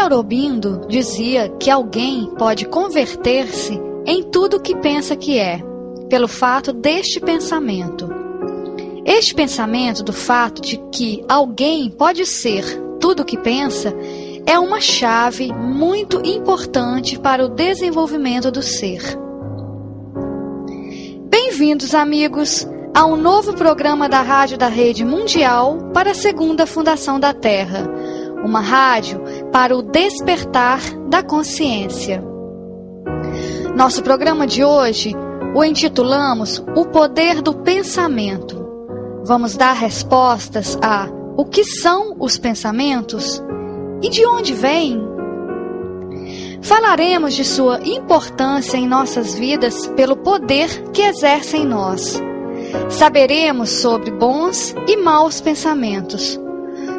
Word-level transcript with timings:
Siri 0.00 0.12
Aurobindo 0.14 0.86
dizia 0.88 1.48
que 1.60 1.70
alguém 1.70 2.26
pode 2.38 2.64
converter-se 2.64 3.78
em 4.06 4.22
tudo 4.22 4.60
que 4.60 4.74
pensa 4.74 5.14
que 5.14 5.38
é, 5.38 5.62
pelo 6.08 6.26
fato 6.26 6.72
deste 6.72 7.20
pensamento. 7.20 8.08
Este 9.04 9.34
pensamento 9.34 10.02
do 10.02 10.12
fato 10.12 10.62
de 10.62 10.78
que 10.90 11.22
alguém 11.28 11.90
pode 11.90 12.24
ser 12.24 12.64
tudo 12.98 13.20
o 13.20 13.24
que 13.26 13.36
pensa 13.36 13.94
é 14.46 14.58
uma 14.58 14.80
chave 14.80 15.52
muito 15.52 16.22
importante 16.24 17.18
para 17.18 17.44
o 17.44 17.48
desenvolvimento 17.48 18.50
do 18.50 18.62
ser. 18.62 19.02
Bem-vindos, 21.28 21.94
amigos, 21.94 22.66
a 22.94 23.04
um 23.04 23.16
novo 23.16 23.52
programa 23.52 24.08
da 24.08 24.22
Rádio 24.22 24.56
da 24.56 24.68
Rede 24.68 25.04
Mundial 25.04 25.90
para 25.92 26.12
a 26.12 26.14
Segunda 26.14 26.66
Fundação 26.66 27.20
da 27.20 27.34
Terra, 27.34 27.86
uma 28.42 28.60
rádio 28.60 29.20
para 29.52 29.76
o 29.76 29.82
despertar 29.82 30.80
da 31.08 31.22
consciência. 31.22 32.22
Nosso 33.74 34.02
programa 34.02 34.46
de 34.46 34.64
hoje 34.64 35.14
o 35.54 35.64
intitulamos 35.64 36.62
O 36.76 36.86
Poder 36.86 37.42
do 37.42 37.54
Pensamento. 37.54 38.60
Vamos 39.24 39.56
dar 39.56 39.72
respostas 39.72 40.78
a 40.80 41.08
o 41.36 41.44
que 41.44 41.64
são 41.64 42.16
os 42.18 42.38
pensamentos 42.38 43.42
e 44.02 44.08
de 44.08 44.24
onde 44.26 44.54
vêm. 44.54 45.00
Falaremos 46.62 47.34
de 47.34 47.44
sua 47.44 47.80
importância 47.82 48.76
em 48.76 48.86
nossas 48.86 49.34
vidas 49.34 49.86
pelo 49.88 50.16
poder 50.16 50.68
que 50.92 51.02
exerce 51.02 51.56
em 51.56 51.66
nós. 51.66 52.20
Saberemos 52.88 53.70
sobre 53.70 54.10
bons 54.10 54.74
e 54.86 54.96
maus 54.96 55.40
pensamentos, 55.40 56.38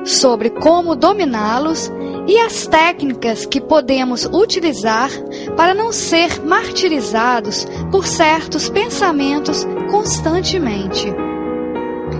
sobre 0.03 0.49
como 0.49 0.95
dominá-los 0.95 1.91
e 2.27 2.37
as 2.39 2.67
técnicas 2.67 3.45
que 3.45 3.59
podemos 3.59 4.25
utilizar 4.25 5.09
para 5.55 5.73
não 5.73 5.91
ser 5.91 6.43
martirizados 6.43 7.65
por 7.91 8.05
certos 8.05 8.69
pensamentos 8.69 9.65
constantemente. 9.89 11.07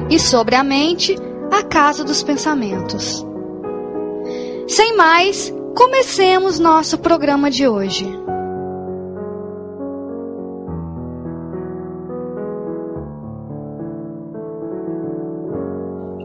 E 0.10 0.20
sobre 0.20 0.56
a 0.56 0.64
mente, 0.64 1.16
a 1.52 1.64
casa 1.64 2.04
dos 2.04 2.24
pensamentos. 2.24 3.26
Sem 4.68 4.96
mais, 4.96 5.54
comecemos 5.76 6.60
nosso 6.60 6.98
programa 6.98 7.50
de 7.50 7.68
hoje. 7.68 8.06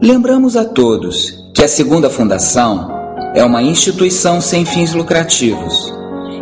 Lembramos 0.01 0.55
a 0.55 0.63
todos 0.63 1.51
que 1.53 1.63
a 1.63 1.67
Segunda 1.67 2.09
Fundação 2.09 2.96
é 3.33 3.43
uma 3.43 3.61
instituição 3.61 4.41
sem 4.41 4.65
fins 4.65 4.93
lucrativos, 4.93 5.93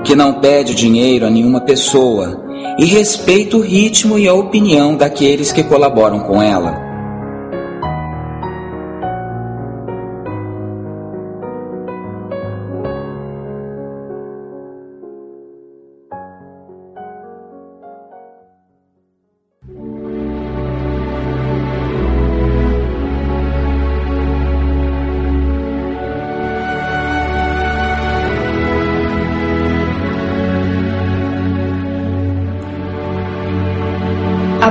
que 0.03 0.15
não 0.15 0.35
pede 0.35 0.75
dinheiro 0.75 1.25
a 1.25 1.29
nenhuma 1.29 1.61
pessoa 1.61 2.43
e 2.77 2.85
respeita 2.85 3.57
o 3.57 3.61
ritmo 3.61 4.17
e 4.19 4.27
a 4.27 4.33
opinião 4.33 4.95
daqueles 4.95 5.51
que 5.51 5.63
colaboram 5.63 6.19
com 6.19 6.41
ela. 6.41 6.84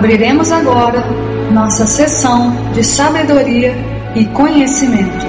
Abriremos 0.04 0.52
agora 0.52 1.02
nossa 1.50 1.86
sessão 1.86 2.52
de 2.74 2.84
sabedoria 2.84 3.74
e 4.14 4.26
conhecimento. 4.26 5.24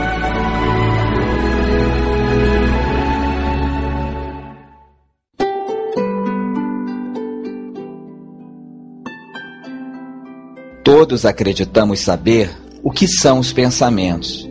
Todos 10.84 11.26
acreditamos 11.26 12.02
saber 12.02 12.52
o 12.84 12.92
que 12.92 13.08
são 13.08 13.40
os 13.40 13.54
pensamentos, 13.54 14.46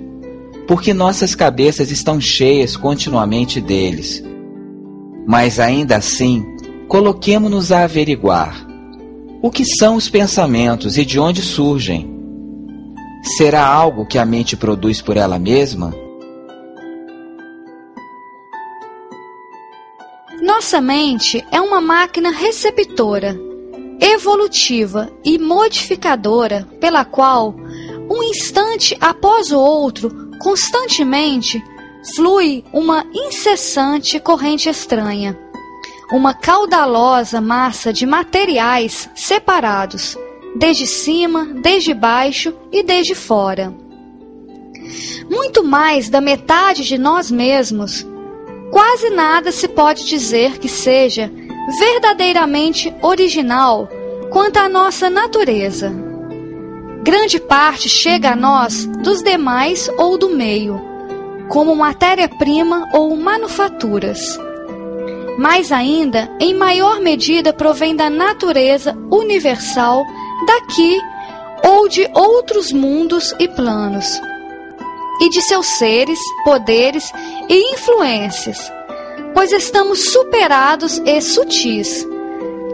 porque 0.66 0.94
nossas 0.94 1.34
cabeças 1.34 1.90
estão 1.90 2.18
cheias 2.18 2.78
continuamente 2.78 3.60
deles. 3.60 4.24
Mas 5.26 5.60
ainda 5.60 5.96
assim, 5.96 6.42
coloquemo-nos 6.88 7.70
a 7.70 7.84
averiguar 7.84 8.72
o 9.44 9.50
que 9.50 9.62
são 9.62 9.96
os 9.96 10.08
pensamentos 10.08 10.96
e 10.96 11.04
de 11.04 11.20
onde 11.20 11.42
surgem? 11.42 12.10
será 13.36 13.66
algo 13.66 14.06
que 14.06 14.18
a 14.18 14.24
mente 14.24 14.56
produz 14.56 15.02
por 15.02 15.18
ela 15.18 15.38
mesma? 15.38 15.94
Nossa 20.40 20.80
mente 20.80 21.44
é 21.50 21.60
uma 21.60 21.78
máquina 21.78 22.30
receptora, 22.30 23.38
evolutiva 24.00 25.10
e 25.22 25.38
modificadora 25.38 26.66
pela 26.80 27.04
qual, 27.04 27.54
um 28.10 28.22
instante 28.22 28.96
após 28.98 29.52
o 29.52 29.58
outro, 29.58 30.30
constantemente, 30.38 31.62
flui 32.16 32.64
uma 32.72 33.04
incessante 33.14 34.18
corrente 34.18 34.70
estranha, 34.70 35.38
uma 36.12 36.34
caudalosa 36.34 37.40
massa 37.40 37.92
de 37.92 38.06
materiais 38.06 39.08
separados, 39.14 40.16
desde 40.56 40.86
cima, 40.86 41.46
desde 41.62 41.94
baixo 41.94 42.54
e 42.70 42.82
desde 42.82 43.14
fora. 43.14 43.74
Muito 45.30 45.64
mais 45.64 46.08
da 46.08 46.20
metade 46.20 46.84
de 46.84 46.98
nós 46.98 47.30
mesmos 47.30 48.06
quase 48.70 49.08
nada 49.10 49.52
se 49.52 49.68
pode 49.68 50.04
dizer 50.04 50.58
que 50.58 50.68
seja 50.68 51.30
verdadeiramente 51.78 52.92
original 53.00 53.88
quanto 54.30 54.58
à 54.58 54.68
nossa 54.68 55.08
natureza. 55.08 55.92
Grande 57.04 57.38
parte 57.38 57.88
chega 57.88 58.32
a 58.32 58.36
nós 58.36 58.86
dos 59.02 59.22
demais 59.22 59.88
ou 59.96 60.18
do 60.18 60.30
meio, 60.30 60.80
como 61.48 61.76
matéria-prima 61.76 62.88
ou 62.92 63.16
manufaturas. 63.16 64.38
Mais 65.38 65.72
ainda, 65.72 66.30
em 66.40 66.54
maior 66.54 67.00
medida, 67.00 67.52
provém 67.52 67.96
da 67.96 68.08
natureza 68.08 68.96
universal 69.10 70.04
daqui 70.46 71.00
ou 71.64 71.88
de 71.88 72.08
outros 72.14 72.72
mundos 72.72 73.34
e 73.38 73.48
planos 73.48 74.20
e 75.20 75.28
de 75.30 75.40
seus 75.42 75.66
seres, 75.78 76.18
poderes 76.44 77.10
e 77.48 77.74
influências, 77.74 78.58
pois 79.32 79.52
estamos 79.52 80.12
superados 80.12 80.98
e 81.04 81.20
sutis 81.20 82.06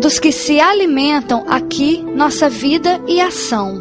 dos 0.01 0.19
que 0.19 0.33
se 0.33 0.59
alimentam 0.59 1.45
aqui 1.47 2.03
nossa 2.03 2.49
vida 2.49 3.01
e 3.07 3.21
ação. 3.21 3.81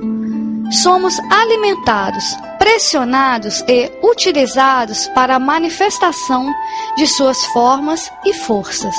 Somos 0.84 1.18
alimentados, 1.32 2.26
pressionados 2.60 3.64
e 3.68 3.90
utilizados 4.04 5.08
para 5.16 5.36
a 5.36 5.40
manifestação 5.40 6.52
de 6.98 7.08
suas 7.08 7.44
formas 7.46 8.10
e 8.26 8.34
forças. 8.34 8.96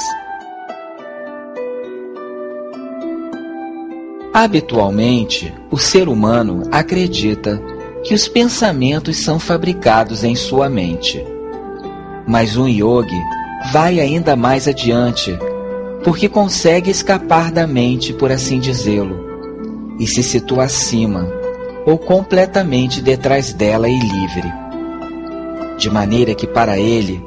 Habitualmente, 4.33 5.53
o 5.71 5.77
ser 5.77 6.09
humano 6.09 6.63
acredita 6.71 7.61
que 8.05 8.15
os 8.15 8.29
pensamentos 8.29 9.19
são 9.19 9.39
fabricados 9.39 10.25
em 10.25 10.35
sua 10.35 10.69
mente. 10.71 11.25
Mas 12.27 12.57
um 12.57 12.69
yogi 12.69 13.21
vai 13.73 13.99
ainda 13.99 14.37
mais 14.37 14.69
adiante, 14.69 15.37
porque 16.05 16.29
consegue 16.29 16.91
escapar 16.91 17.51
da 17.51 17.67
mente, 17.67 18.13
por 18.13 18.31
assim 18.31 18.59
dizê-lo, 18.61 19.97
e 19.99 20.07
se 20.07 20.23
situa 20.23 20.65
acima 20.65 21.29
ou 21.85 21.99
completamente 21.99 23.03
detrás 23.03 23.53
dela 23.53 23.89
e 23.89 23.99
livre. 23.99 24.53
De 25.77 25.91
maneira 25.91 26.35
que 26.35 26.47
para 26.47 26.79
ele, 26.79 27.23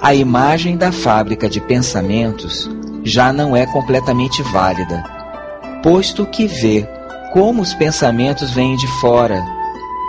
a 0.00 0.14
imagem 0.14 0.76
da 0.76 0.92
fábrica 0.92 1.48
de 1.48 1.60
pensamentos 1.60 2.70
já 3.02 3.32
não 3.32 3.56
é 3.56 3.66
completamente 3.66 4.42
válida, 4.44 5.02
posto 5.82 6.24
que 6.24 6.46
vê 6.46 6.88
como 7.32 7.62
os 7.62 7.74
pensamentos 7.74 8.52
vêm 8.52 8.76
de 8.76 8.86
fora 9.00 9.44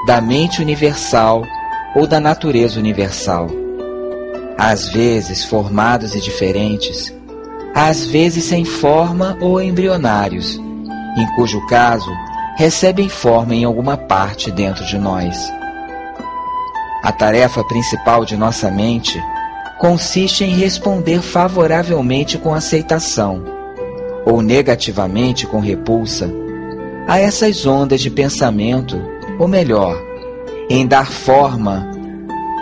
da 0.06 0.22
mente 0.22 0.62
universal 0.62 1.44
ou 1.96 2.06
da 2.06 2.20
natureza 2.20 2.80
universal. 2.80 3.48
Às 4.58 4.90
vezes 4.90 5.44
formados 5.44 6.14
e 6.14 6.22
diferentes, 6.22 7.14
às 7.74 8.06
vezes 8.06 8.44
sem 8.44 8.66
forma 8.66 9.38
ou 9.42 9.60
embrionários, 9.60 10.56
em 11.18 11.36
cujo 11.36 11.66
caso 11.68 12.12
recebem 12.58 13.10
forma 13.10 13.56
em 13.56 13.64
alguma 13.64 13.98
parte 13.98 14.52
dentro 14.52 14.86
de 14.86 15.00
nós. 15.00 15.36
A 17.04 17.12
tarefa 17.12 17.64
principal 17.64 18.24
de 18.24 18.36
nossa 18.38 18.70
mente 18.70 19.20
consiste 19.80 20.44
em 20.44 20.50
responder 20.50 21.22
favoravelmente 21.22 22.38
com 22.38 22.54
aceitação, 22.54 23.42
ou 24.26 24.42
negativamente 24.42 25.48
com 25.48 25.60
repulsa, 25.60 26.30
a 27.08 27.18
essas 27.18 27.66
ondas 27.66 28.02
de 28.02 28.12
pensamento 28.12 29.02
ou 29.40 29.48
melhor, 29.48 29.98
em 30.70 30.86
dar 30.86 31.10
forma 31.10 31.90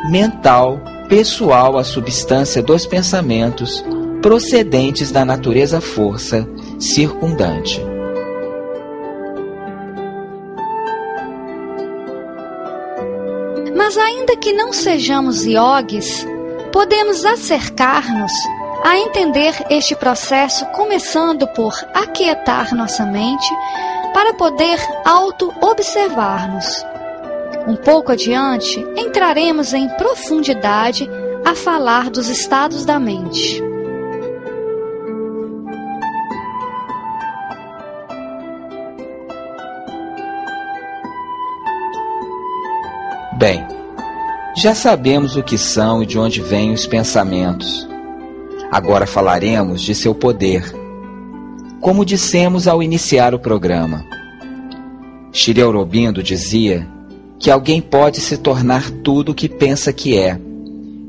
mental, 0.09 0.79
pessoal 1.09 1.77
à 1.77 1.83
substância 1.83 2.61
dos 2.61 2.85
pensamentos 2.85 3.83
procedentes 4.21 5.11
da 5.11 5.25
natureza 5.25 5.81
força 5.81 6.47
circundante. 6.79 7.81
Mas 13.75 13.97
ainda 13.97 14.35
que 14.37 14.53
não 14.53 14.71
sejamos 14.71 15.45
iogues, 15.45 16.25
podemos 16.77 17.25
acercar-nos 17.25 18.31
a 18.83 18.99
entender 18.99 19.65
este 19.67 19.95
processo 19.95 20.63
começando 20.67 21.47
por 21.47 21.73
aquietar 21.91 22.75
nossa 22.75 23.03
mente 23.03 23.51
para 24.13 24.35
poder 24.35 24.77
auto-observar-nos. 25.03 26.85
Um 27.67 27.75
pouco 27.77 28.11
adiante, 28.11 28.79
entraremos 28.95 29.73
em 29.73 29.89
profundidade 29.89 31.09
a 31.43 31.55
falar 31.55 32.11
dos 32.11 32.29
estados 32.29 32.85
da 32.85 32.99
mente. 32.99 33.59
Bem, 43.39 43.66
já 44.57 44.73
sabemos 44.73 45.35
o 45.35 45.43
que 45.43 45.57
são 45.57 46.01
e 46.01 46.05
de 46.05 46.17
onde 46.17 46.41
vêm 46.41 46.73
os 46.73 46.87
pensamentos. 46.87 47.87
Agora 48.71 49.05
falaremos 49.05 49.81
de 49.81 49.93
seu 49.93 50.15
poder 50.15 50.75
como 51.79 52.03
dissemos 52.03 52.67
ao 52.67 52.81
iniciar 52.81 53.35
o 53.35 53.39
programa. 53.39 54.03
Shri 55.31 55.61
Aurobindo 55.61 56.23
dizia 56.23 56.87
que 57.39 57.51
alguém 57.51 57.79
pode 57.79 58.19
se 58.19 58.35
tornar 58.35 58.89
tudo 58.89 59.31
o 59.31 59.35
que 59.35 59.47
pensa 59.47 59.93
que 59.93 60.17
é, 60.17 60.39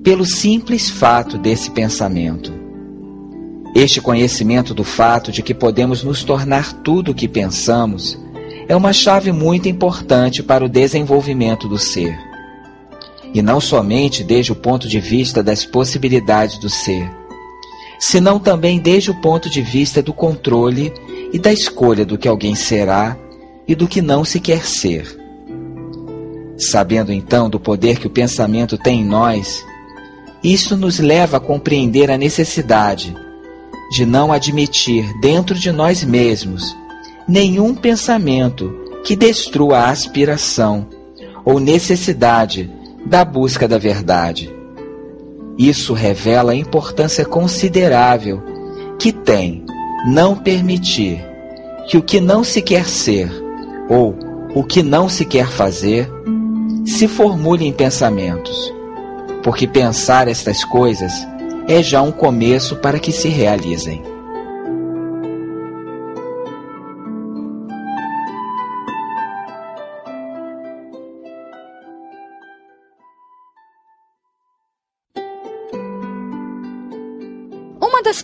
pelo 0.05 0.27
simples 0.27 0.91
fato 0.91 1.39
desse 1.39 1.71
pensamento. 1.71 2.53
Este 3.75 4.01
conhecimento 4.01 4.75
do 4.75 4.85
fato 4.85 5.33
de 5.33 5.43
que 5.43 5.55
podemos 5.55 6.05
nos 6.05 6.23
tornar 6.23 6.73
tudo 6.83 7.13
o 7.13 7.15
que 7.15 7.27
pensamos 7.27 8.19
é 8.69 8.77
uma 8.77 8.93
chave 8.93 9.33
muito 9.33 9.69
importante 9.69 10.43
para 10.43 10.65
o 10.65 10.69
desenvolvimento 10.69 11.67
do 11.67 11.79
ser. 11.79 12.28
E 13.35 13.43
não 13.43 13.61
somente 13.61 14.25
desde 14.25 14.53
o 14.53 14.57
ponto 14.57 14.89
de 14.89 15.01
vista 15.01 15.43
das 15.43 15.65
possibilidades 15.65 16.59
do 16.59 16.71
ser, 16.71 17.11
senão 17.99 18.39
também 18.39 18.79
desde 18.79 19.11
o 19.11 19.21
ponto 19.21 19.51
de 19.51 19.61
vista 19.61 20.03
do 20.03 20.13
controle 20.13 20.93
e 21.33 21.39
da 21.39 21.53
escolha 21.53 22.05
do 22.05 22.17
que 22.17 22.29
alguém 22.29 22.55
será 22.55 23.17
e 23.67 23.75
do 23.75 23.87
que 23.87 24.01
não 24.01 24.25
se 24.25 24.41
quer 24.41 24.65
ser. 24.65 25.19
Sabendo 26.57 27.13
então 27.13 27.51
do 27.51 27.61
poder 27.61 27.99
que 27.99 28.07
o 28.07 28.11
pensamento 28.11 28.79
tem 28.79 29.01
em 29.01 29.05
nós, 29.05 29.65
isso 30.43 30.77
nos 30.77 30.99
leva 30.99 31.37
a 31.37 31.41
compreender 31.41 32.11
a 32.11 32.17
necessidade 32.17 33.15
de 33.91 34.05
não 34.05 34.33
admitir 34.33 35.05
dentro 35.21 35.55
de 35.55 35.73
nós 35.73 36.03
mesmos 36.05 36.77
nenhum 37.27 37.75
pensamento 37.75 38.73
que 39.05 39.17
destrua 39.17 39.79
a 39.79 39.91
aspiração 39.91 40.87
ou 41.45 41.59
necessidade 41.59 42.71
da 43.09 43.25
busca 43.25 43.67
da 43.67 43.79
verdade. 43.79 44.55
Isso 45.57 45.95
revela 45.95 46.53
a 46.53 46.55
importância 46.55 47.25
considerável 47.25 48.43
que 48.99 49.13
tem 49.13 49.65
não 50.07 50.37
permitir 50.37 51.25
que 51.89 51.97
o 51.97 52.03
que 52.03 52.21
não 52.21 52.45
se 52.45 52.61
quer 52.61 52.87
ser 52.87 53.31
ou 53.89 54.15
o 54.55 54.63
que 54.63 54.83
não 54.83 55.09
se 55.09 55.25
quer 55.25 55.49
fazer 55.49 56.09
se 56.85 57.09
formule 57.09 57.67
em 57.67 57.73
pensamentos, 57.73 58.73
porque 59.43 59.67
pensar 59.67 60.29
estas 60.29 60.63
coisas 60.65 61.13
é 61.67 61.83
já 61.83 62.03
um 62.03 62.13
começo 62.13 62.77
para 62.77 62.99
que 62.99 63.11
se 63.11 63.29
realizem. 63.29 64.03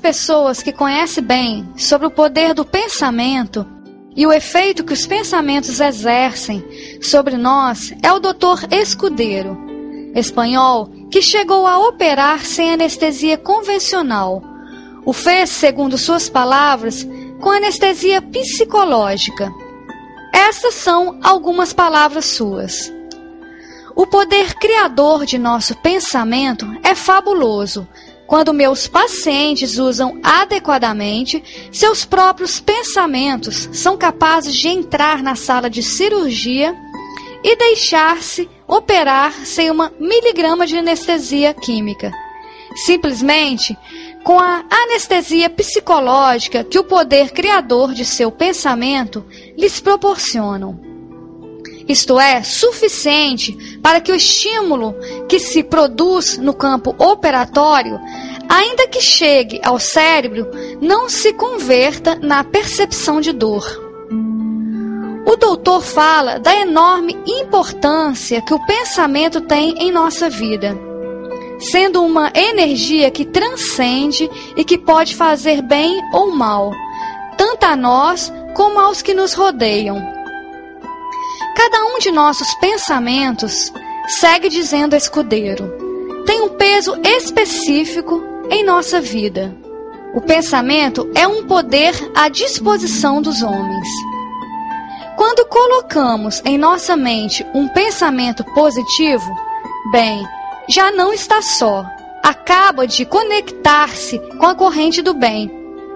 Pessoas 0.04 0.62
que 0.62 0.70
conhece 0.70 1.23
bem 1.23 1.66
sobre 1.78 2.06
o 2.06 2.11
poder 2.11 2.52
do 2.52 2.62
pensamento 2.62 3.66
e 4.14 4.26
o 4.26 4.32
efeito 4.34 4.84
que 4.84 4.92
os 4.92 5.06
pensamentos 5.06 5.80
exercem 5.80 6.62
sobre 7.00 7.38
nós 7.38 7.90
é 8.02 8.12
o 8.12 8.20
Dr. 8.20 8.66
Escudeiro, 8.70 9.56
espanhol 10.14 10.90
que 11.11 11.23
chegou 11.23 11.66
a 11.66 11.78
operar 11.88 12.44
sem 12.44 12.75
anestesia 12.75 13.38
convencional. 13.38 14.42
O 15.06 15.14
fez, 15.14 15.49
segundo 15.49 15.96
suas 15.96 16.28
palavras, 16.28 17.08
com 17.40 17.50
anestesia 17.50 18.20
psicológica. 18.20 19.50
Essas 20.34 20.75
são 20.75 21.18
algumas 21.23 21.73
palavras 21.73 22.26
suas. 22.26 22.92
O 23.96 24.06
poder 24.06 24.52
criador 24.56 25.25
de 25.25 25.38
nosso 25.38 25.75
pensamento 25.76 26.66
é 26.82 26.94
fabuloso 26.94 27.88
quando 28.26 28.54
meus 28.54 28.86
pacientes 28.86 29.78
usam 29.78 30.18
adequadamente 30.22 31.42
seus 31.70 32.04
próprios 32.04 32.60
pensamentos, 32.60 33.68
são 33.72 33.96
capazes 33.96 34.54
de 34.54 34.68
entrar 34.68 35.22
na 35.22 35.34
sala 35.34 35.68
de 35.68 35.82
cirurgia 35.82 36.74
e 37.42 37.56
deixar-se 37.56 38.48
operar 38.66 39.32
sem 39.44 39.70
uma 39.70 39.92
miligrama 40.00 40.66
de 40.66 40.78
anestesia 40.78 41.52
química. 41.52 42.10
Simplesmente 42.74 43.76
com 44.24 44.40
a 44.40 44.64
anestesia 44.70 45.50
psicológica 45.50 46.64
que 46.64 46.78
o 46.78 46.84
poder 46.84 47.30
criador 47.30 47.92
de 47.92 48.06
seu 48.06 48.32
pensamento 48.32 49.24
lhes 49.56 49.80
proporcionam. 49.80 50.93
Isto 51.86 52.18
é, 52.18 52.42
suficiente 52.42 53.78
para 53.82 54.00
que 54.00 54.10
o 54.10 54.14
estímulo 54.14 54.94
que 55.28 55.38
se 55.38 55.62
produz 55.62 56.38
no 56.38 56.54
campo 56.54 56.94
operatório, 56.98 58.00
ainda 58.48 58.86
que 58.88 59.00
chegue 59.00 59.60
ao 59.62 59.78
cérebro, 59.78 60.50
não 60.80 61.08
se 61.08 61.32
converta 61.34 62.14
na 62.16 62.42
percepção 62.42 63.20
de 63.20 63.32
dor. 63.32 63.82
O 65.26 65.36
doutor 65.36 65.82
fala 65.82 66.38
da 66.38 66.54
enorme 66.54 67.16
importância 67.26 68.40
que 68.42 68.54
o 68.54 68.66
pensamento 68.66 69.40
tem 69.40 69.74
em 69.78 69.90
nossa 69.90 70.30
vida, 70.30 70.78
sendo 71.58 72.02
uma 72.02 72.30
energia 72.34 73.10
que 73.10 73.24
transcende 73.24 74.30
e 74.56 74.64
que 74.64 74.78
pode 74.78 75.16
fazer 75.16 75.60
bem 75.62 76.00
ou 76.12 76.30
mal, 76.30 76.72
tanto 77.36 77.64
a 77.64 77.74
nós 77.74 78.32
como 78.54 78.78
aos 78.78 79.02
que 79.02 79.12
nos 79.12 79.34
rodeiam. 79.34 80.13
Cada 81.54 81.84
um 81.84 81.99
de 81.99 82.11
nossos 82.11 82.52
pensamentos, 82.54 83.73
segue 84.08 84.49
dizendo 84.49 84.96
escudeiro, 84.96 85.73
tem 86.26 86.42
um 86.42 86.49
peso 86.50 86.96
específico 87.02 88.23
em 88.50 88.64
nossa 88.64 89.00
vida. 89.00 89.54
O 90.14 90.20
pensamento 90.20 91.11
é 91.14 91.26
um 91.26 91.46
poder 91.46 91.94
à 92.14 92.28
disposição 92.28 93.23
dos 93.23 93.42
homens. 93.42 93.88
Quando 95.16 95.46
colocamos 95.46 96.42
em 96.44 96.58
nossa 96.58 96.96
mente 96.96 97.46
um 97.54 97.68
pensamento 97.68 98.44
positivo, 98.52 99.30
bem, 99.92 100.25
já 100.68 100.90
não 100.90 101.12
está 101.12 101.40
só. 101.40 101.84
Acaba 102.23 102.87
de 102.87 103.04
conectar-se 103.04 104.18
com 104.38 104.46
a 104.46 104.54
corrente 104.54 105.02
do 105.02 105.14
bem 105.14 105.50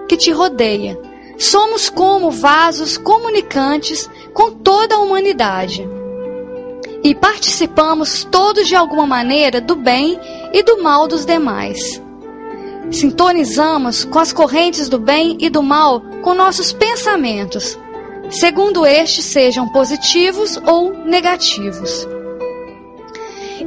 que 0.07 0.15
te 0.15 0.31
rodeia. 0.31 1.08
Somos 1.39 1.89
como 1.89 2.29
vasos 2.29 2.97
comunicantes 2.97 4.09
com 4.33 4.51
toda 4.51 4.95
a 4.95 4.99
humanidade. 4.99 5.87
E 7.03 7.15
participamos 7.15 8.25
todos 8.25 8.67
de 8.67 8.75
alguma 8.75 9.07
maneira 9.07 9.59
do 9.59 9.75
bem 9.75 10.19
e 10.53 10.61
do 10.61 10.83
mal 10.83 11.07
dos 11.07 11.25
demais. 11.25 12.01
Sintonizamos 12.91 14.03
com 14.03 14.19
as 14.19 14.33
correntes 14.33 14.89
do 14.89 14.99
bem 14.99 15.37
e 15.39 15.49
do 15.49 15.63
mal 15.63 16.01
com 16.21 16.33
nossos 16.33 16.73
pensamentos 16.73 17.77
segundo 18.29 18.85
estes 18.85 19.25
sejam 19.25 19.67
positivos 19.69 20.57
ou 20.65 20.93
negativos. 21.05 22.07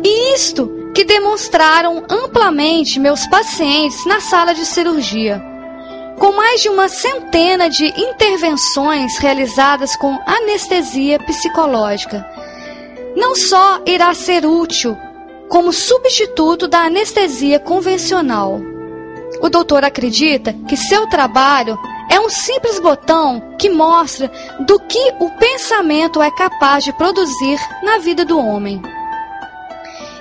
E 0.05 0.35
isto 0.35 0.71
que 0.95 1.05
demonstraram 1.05 2.05
amplamente 2.09 3.00
meus 3.00 3.26
pacientes 3.26 4.05
na 4.07 4.21
sala 4.21 4.55
de 4.55 4.64
cirurgia, 4.64 5.43
com 6.23 6.31
mais 6.31 6.62
de 6.62 6.69
uma 6.69 6.88
centena 6.88 7.69
de 7.69 7.85
intervenções 8.00 9.19
realizadas 9.19 9.97
com 9.97 10.21
anestesia 10.25 11.19
psicológica. 11.19 12.25
Não 13.17 13.35
só 13.35 13.81
irá 13.85 14.14
ser 14.14 14.47
útil 14.47 14.97
como 15.49 15.73
substituto 15.73 16.69
da 16.69 16.85
anestesia 16.85 17.59
convencional. 17.59 18.61
O 19.41 19.49
doutor 19.49 19.83
acredita 19.85 20.52
que 20.69 20.76
seu 20.76 21.09
trabalho 21.09 21.76
é 22.09 22.21
um 22.21 22.31
simples 22.31 22.79
botão 22.79 23.57
que 23.59 23.69
mostra 23.69 24.31
do 24.61 24.79
que 24.79 25.12
o 25.19 25.29
pensamento 25.29 26.23
é 26.23 26.31
capaz 26.31 26.85
de 26.85 26.93
produzir 26.93 27.59
na 27.83 27.99
vida 27.99 28.25
do 28.25 28.38
homem. 28.38 28.81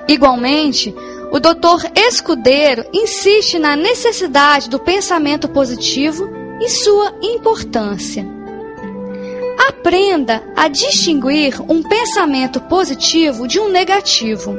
Igualmente, 0.07 0.95
o 1.31 1.39
doutor 1.39 1.81
Escudeiro 1.95 2.85
insiste 2.93 3.57
na 3.57 3.75
necessidade 3.75 4.69
do 4.69 4.79
pensamento 4.79 5.47
positivo 5.47 6.29
e 6.61 6.69
sua 6.69 7.13
importância. 7.21 8.25
Aprenda 9.67 10.43
a 10.55 10.67
distinguir 10.67 11.59
um 11.69 11.81
pensamento 11.81 12.59
positivo 12.61 13.47
de 13.47 13.59
um 13.59 13.69
negativo. 13.69 14.55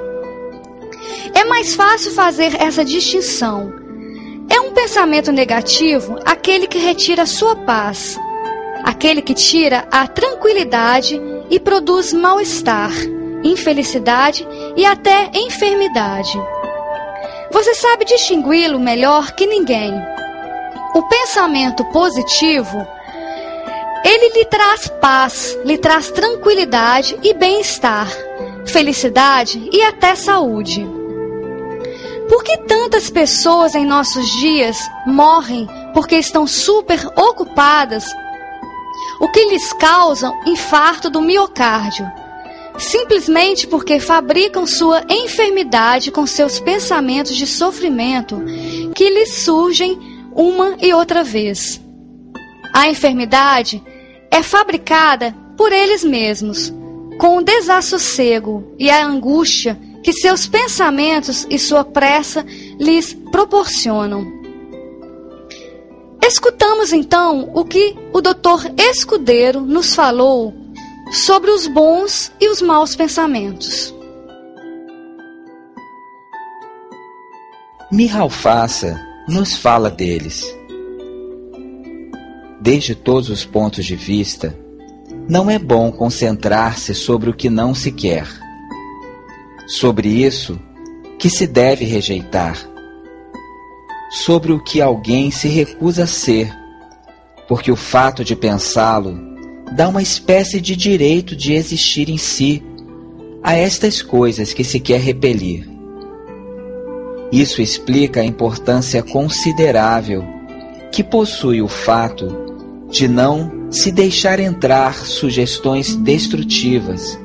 É 1.34 1.44
mais 1.44 1.74
fácil 1.74 2.10
fazer 2.12 2.60
essa 2.60 2.84
distinção 2.84 3.82
é 4.52 4.60
um 4.60 4.72
pensamento 4.72 5.32
negativo 5.32 6.18
aquele 6.26 6.66
que 6.66 6.76
retira 6.76 7.24
sua 7.24 7.56
paz, 7.56 8.18
aquele 8.84 9.22
que 9.22 9.32
tira 9.32 9.86
a 9.90 10.06
tranquilidade 10.06 11.18
e 11.48 11.58
produz 11.58 12.12
mal-estar, 12.12 12.92
infelicidade 13.42 14.46
e 14.76 14.84
até 14.84 15.30
enfermidade. 15.34 16.38
Você 17.52 17.74
sabe 17.74 18.06
distingui-lo 18.06 18.80
melhor 18.80 19.32
que 19.32 19.46
ninguém. 19.46 19.92
O 20.94 21.02
pensamento 21.02 21.84
positivo, 21.92 22.86
ele 24.02 24.30
lhe 24.30 24.44
traz 24.46 24.88
paz, 25.00 25.58
lhe 25.62 25.76
traz 25.76 26.10
tranquilidade 26.10 27.18
e 27.22 27.34
bem-estar, 27.34 28.08
felicidade 28.66 29.68
e 29.70 29.82
até 29.82 30.14
saúde. 30.14 30.86
Por 32.26 32.42
que 32.42 32.56
tantas 32.58 33.10
pessoas 33.10 33.74
em 33.74 33.84
nossos 33.84 34.26
dias 34.40 34.90
morrem 35.06 35.68
porque 35.92 36.16
estão 36.16 36.46
super 36.46 37.06
ocupadas? 37.18 38.06
O 39.20 39.28
que 39.28 39.44
lhes 39.44 39.74
causa 39.74 40.32
infarto 40.46 41.10
do 41.10 41.20
miocárdio? 41.20 42.21
Simplesmente 42.78 43.66
porque 43.66 44.00
fabricam 44.00 44.66
sua 44.66 45.04
enfermidade 45.08 46.10
com 46.10 46.26
seus 46.26 46.58
pensamentos 46.58 47.36
de 47.36 47.46
sofrimento 47.46 48.42
que 48.94 49.08
lhes 49.08 49.34
surgem 49.44 49.98
uma 50.34 50.76
e 50.80 50.92
outra 50.92 51.22
vez. 51.22 51.80
A 52.72 52.88
enfermidade 52.88 53.82
é 54.30 54.42
fabricada 54.42 55.34
por 55.56 55.72
eles 55.72 56.02
mesmos, 56.02 56.72
com 57.18 57.36
o 57.36 57.42
desassossego 57.42 58.74
e 58.78 58.90
a 58.90 59.04
angústia 59.04 59.78
que 60.02 60.12
seus 60.12 60.46
pensamentos 60.46 61.46
e 61.48 61.58
sua 61.58 61.84
pressa 61.84 62.44
lhes 62.78 63.12
proporcionam. 63.30 64.26
Escutamos 66.24 66.92
então 66.92 67.50
o 67.54 67.64
que 67.64 67.94
o 68.12 68.20
doutor 68.20 68.64
Escudeiro 68.76 69.60
nos 69.60 69.94
falou 69.94 70.61
sobre 71.12 71.50
os 71.50 71.66
bons 71.66 72.32
e 72.40 72.48
os 72.48 72.60
maus 72.60 72.96
pensamentos. 72.96 73.94
Mihalfaça 77.92 78.98
nos 79.28 79.54
fala 79.54 79.90
deles. 79.90 80.44
Desde 82.60 82.94
todos 82.94 83.28
os 83.28 83.44
pontos 83.44 83.84
de 83.84 83.94
vista, 83.94 84.58
não 85.28 85.50
é 85.50 85.58
bom 85.58 85.92
concentrar-se 85.92 86.94
sobre 86.94 87.28
o 87.28 87.34
que 87.34 87.50
não 87.50 87.74
se 87.74 87.92
quer 87.92 88.26
sobre 89.72 90.08
isso 90.08 90.60
que 91.18 91.30
se 91.30 91.46
deve 91.46 91.84
rejeitar, 91.84 92.58
sobre 94.10 94.52
o 94.52 94.62
que 94.62 94.80
alguém 94.80 95.30
se 95.30 95.48
recusa 95.48 96.04
a 96.04 96.06
ser, 96.06 96.52
porque 97.48 97.70
o 97.70 97.76
fato 97.76 98.24
de 98.24 98.36
pensá-lo 98.36 99.31
dá 99.72 99.88
uma 99.88 100.02
espécie 100.02 100.60
de 100.60 100.76
direito 100.76 101.34
de 101.34 101.54
existir 101.54 102.08
em 102.08 102.18
si 102.18 102.62
a 103.42 103.54
estas 103.54 104.00
coisas 104.02 104.52
que 104.52 104.62
se 104.62 104.78
quer 104.78 105.00
repelir. 105.00 105.68
Isso 107.32 107.62
explica 107.62 108.20
a 108.20 108.24
importância 108.24 109.02
considerável 109.02 110.24
que 110.92 111.02
possui 111.02 111.62
o 111.62 111.68
fato 111.68 112.28
de 112.90 113.08
não 113.08 113.70
se 113.70 113.90
deixar 113.90 114.38
entrar 114.38 114.94
sugestões 115.06 115.96
destrutivas 115.96 117.18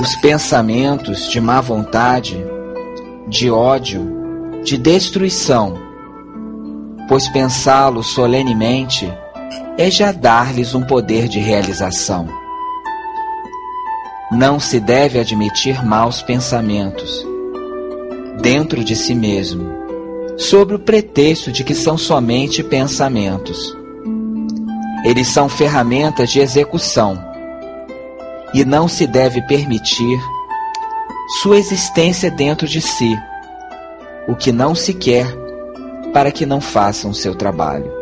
os 0.00 0.16
pensamentos 0.16 1.28
de 1.28 1.38
má 1.42 1.60
vontade, 1.60 2.42
de 3.28 3.50
ódio, 3.50 4.62
de 4.64 4.78
destruição, 4.78 5.74
pois 7.06 7.28
pensá-lo 7.28 8.02
solenemente 8.02 9.12
é 9.80 9.90
já 9.90 10.12
dar-lhes 10.12 10.74
um 10.74 10.82
poder 10.82 11.26
de 11.26 11.38
realização. 11.38 12.28
Não 14.30 14.60
se 14.60 14.78
deve 14.78 15.18
admitir 15.18 15.82
maus 15.82 16.20
pensamentos 16.20 17.26
dentro 18.42 18.84
de 18.84 18.94
si 18.94 19.14
mesmo, 19.14 19.66
sob 20.36 20.74
o 20.74 20.78
pretexto 20.78 21.50
de 21.50 21.64
que 21.64 21.74
são 21.74 21.96
somente 21.96 22.62
pensamentos. 22.62 23.74
Eles 25.02 25.28
são 25.28 25.48
ferramentas 25.48 26.28
de 26.28 26.40
execução 26.40 27.18
e 28.52 28.66
não 28.66 28.86
se 28.86 29.06
deve 29.06 29.40
permitir 29.40 30.20
sua 31.40 31.56
existência 31.56 32.30
dentro 32.30 32.68
de 32.68 32.82
si, 32.82 33.18
o 34.28 34.36
que 34.36 34.52
não 34.52 34.74
se 34.74 34.92
quer 34.92 35.26
para 36.12 36.30
que 36.30 36.44
não 36.44 36.60
façam 36.60 37.14
seu 37.14 37.34
trabalho. 37.34 37.99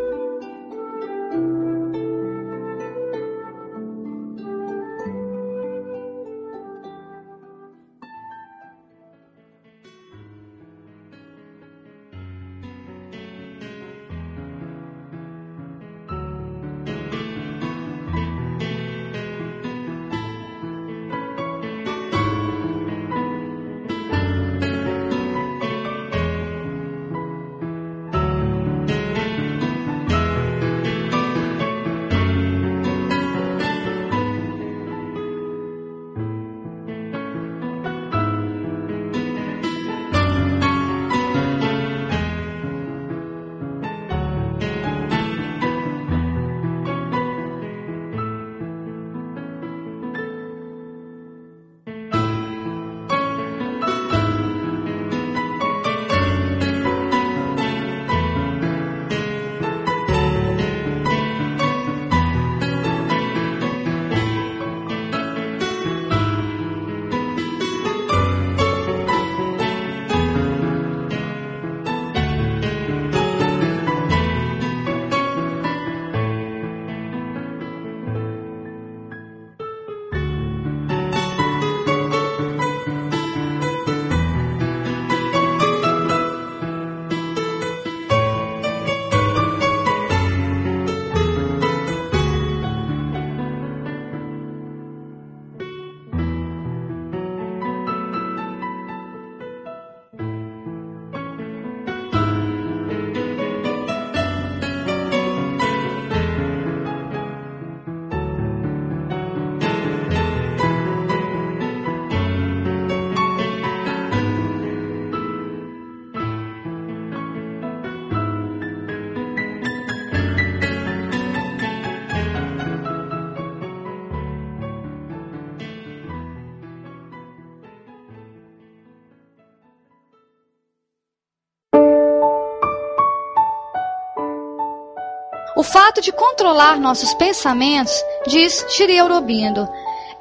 O 135.59 135.65
fato 135.65 136.01
de 136.01 136.13
controlar 136.13 136.79
nossos 136.79 137.13
pensamentos, 137.15 137.93
diz 138.29 138.65
Shri 138.69 138.97
Aurobindo, 138.97 139.69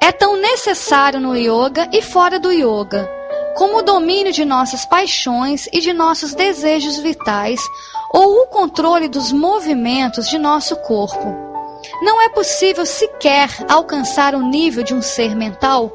é 0.00 0.10
tão 0.10 0.36
necessário 0.36 1.20
no 1.20 1.36
yoga 1.36 1.88
e 1.92 2.02
fora 2.02 2.40
do 2.40 2.50
yoga, 2.50 3.08
como 3.54 3.78
o 3.78 3.82
domínio 3.82 4.32
de 4.32 4.44
nossas 4.44 4.84
paixões 4.84 5.68
e 5.72 5.78
de 5.78 5.92
nossos 5.92 6.34
desejos 6.34 6.98
vitais 6.98 7.60
ou 8.12 8.42
o 8.42 8.46
controle 8.48 9.06
dos 9.06 9.30
movimentos 9.30 10.28
de 10.28 10.38
nosso 10.40 10.74
corpo. 10.78 11.32
Não 12.02 12.20
é 12.20 12.28
possível 12.30 12.84
sequer 12.84 13.48
alcançar 13.68 14.34
o 14.34 14.42
nível 14.42 14.82
de 14.82 14.92
um 14.92 15.00
ser 15.00 15.36
mental 15.36 15.92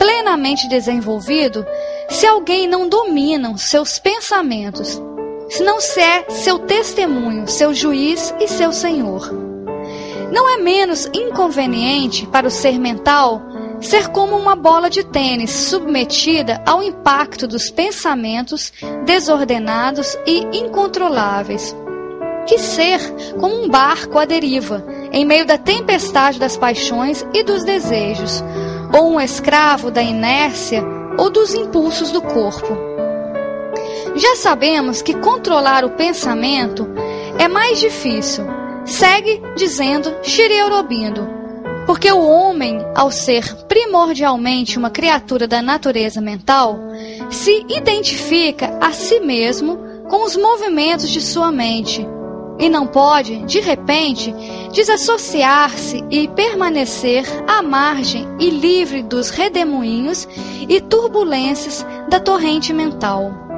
plenamente 0.00 0.68
desenvolvido 0.68 1.64
se 2.08 2.26
alguém 2.26 2.66
não 2.66 2.88
domina 2.88 3.56
seus 3.56 4.00
pensamentos 4.00 5.00
se 5.50 5.64
não 5.64 5.80
se 5.80 6.00
é 6.00 6.24
seu 6.30 6.60
testemunho, 6.60 7.46
seu 7.48 7.74
juiz 7.74 8.32
e 8.40 8.46
seu 8.46 8.72
senhor. 8.72 9.30
Não 10.32 10.48
é 10.48 10.62
menos 10.62 11.10
inconveniente 11.12 12.24
para 12.26 12.46
o 12.46 12.50
ser 12.50 12.78
mental 12.78 13.42
ser 13.80 14.08
como 14.08 14.36
uma 14.36 14.54
bola 14.54 14.90
de 14.90 15.02
tênis 15.02 15.50
submetida 15.50 16.62
ao 16.66 16.82
impacto 16.82 17.48
dos 17.48 17.70
pensamentos 17.70 18.72
desordenados 19.04 20.16
e 20.26 20.58
incontroláveis, 20.58 21.74
que 22.46 22.58
ser 22.58 23.00
como 23.40 23.64
um 23.64 23.68
barco 23.68 24.18
à 24.18 24.24
deriva, 24.24 24.84
em 25.10 25.24
meio 25.24 25.46
da 25.46 25.56
tempestade 25.56 26.38
das 26.38 26.56
paixões 26.56 27.24
e 27.32 27.42
dos 27.42 27.64
desejos, 27.64 28.44
ou 28.96 29.14
um 29.14 29.20
escravo 29.20 29.90
da 29.90 30.02
inércia 30.02 30.84
ou 31.18 31.30
dos 31.30 31.54
impulsos 31.54 32.12
do 32.12 32.20
corpo. 32.20 32.89
Já 34.20 34.36
sabemos 34.36 35.00
que 35.00 35.14
controlar 35.14 35.82
o 35.82 35.96
pensamento 35.96 36.86
é 37.38 37.48
mais 37.48 37.80
difícil. 37.80 38.44
Segue 38.84 39.40
dizendo 39.56 40.14
Shri 40.22 40.60
porque 41.86 42.12
o 42.12 42.20
homem, 42.20 42.78
ao 42.94 43.10
ser 43.10 43.64
primordialmente 43.66 44.78
uma 44.78 44.90
criatura 44.90 45.48
da 45.48 45.62
natureza 45.62 46.20
mental, 46.20 46.78
se 47.30 47.64
identifica 47.70 48.76
a 48.78 48.92
si 48.92 49.20
mesmo 49.20 49.78
com 50.10 50.22
os 50.22 50.36
movimentos 50.36 51.08
de 51.08 51.22
sua 51.22 51.50
mente 51.50 52.06
e 52.58 52.68
não 52.68 52.86
pode, 52.86 53.42
de 53.46 53.58
repente, 53.58 54.34
desassociar-se 54.70 56.04
e 56.10 56.28
permanecer 56.28 57.24
à 57.48 57.62
margem 57.62 58.28
e 58.38 58.50
livre 58.50 59.02
dos 59.02 59.30
redemoinhos 59.30 60.28
e 60.68 60.78
turbulências 60.78 61.86
da 62.10 62.20
torrente 62.20 62.70
mental 62.74 63.49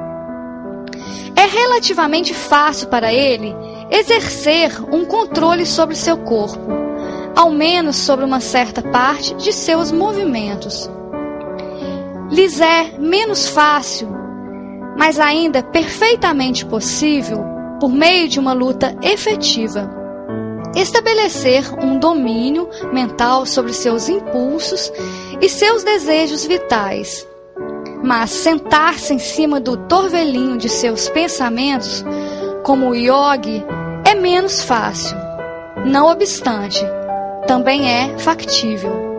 é 1.36 1.46
relativamente 1.46 2.34
fácil 2.34 2.88
para 2.88 3.12
ele 3.12 3.54
exercer 3.90 4.72
um 4.92 5.04
controle 5.04 5.66
sobre 5.66 5.94
seu 5.94 6.16
corpo, 6.18 6.66
ao 7.36 7.50
menos 7.50 7.96
sobre 7.96 8.24
uma 8.24 8.40
certa 8.40 8.82
parte 8.82 9.34
de 9.34 9.52
seus 9.52 9.90
movimentos. 9.92 10.90
Lhes 12.30 12.60
é 12.60 12.98
menos 12.98 13.48
fácil, 13.48 14.08
mas 14.96 15.18
ainda 15.20 15.62
perfeitamente 15.62 16.64
possível, 16.64 17.44
por 17.80 17.90
meio 17.90 18.28
de 18.28 18.38
uma 18.38 18.52
luta 18.52 18.96
efetiva, 19.02 19.90
estabelecer 20.74 21.64
um 21.82 21.98
domínio 21.98 22.68
mental 22.92 23.44
sobre 23.44 23.72
seus 23.72 24.08
impulsos 24.08 24.90
e 25.40 25.48
seus 25.48 25.84
desejos 25.84 26.46
vitais 26.46 27.26
mas 28.02 28.30
sentar-se 28.30 29.14
em 29.14 29.18
cima 29.18 29.60
do 29.60 29.76
torvelinho 29.76 30.58
de 30.58 30.68
seus 30.68 31.08
pensamentos, 31.08 32.04
como 32.64 32.94
yogi, 32.94 33.64
é 34.04 34.14
menos 34.14 34.62
fácil. 34.62 35.16
Não 35.86 36.06
obstante, 36.06 36.84
também 37.46 37.88
é 37.88 38.18
factível. 38.18 39.12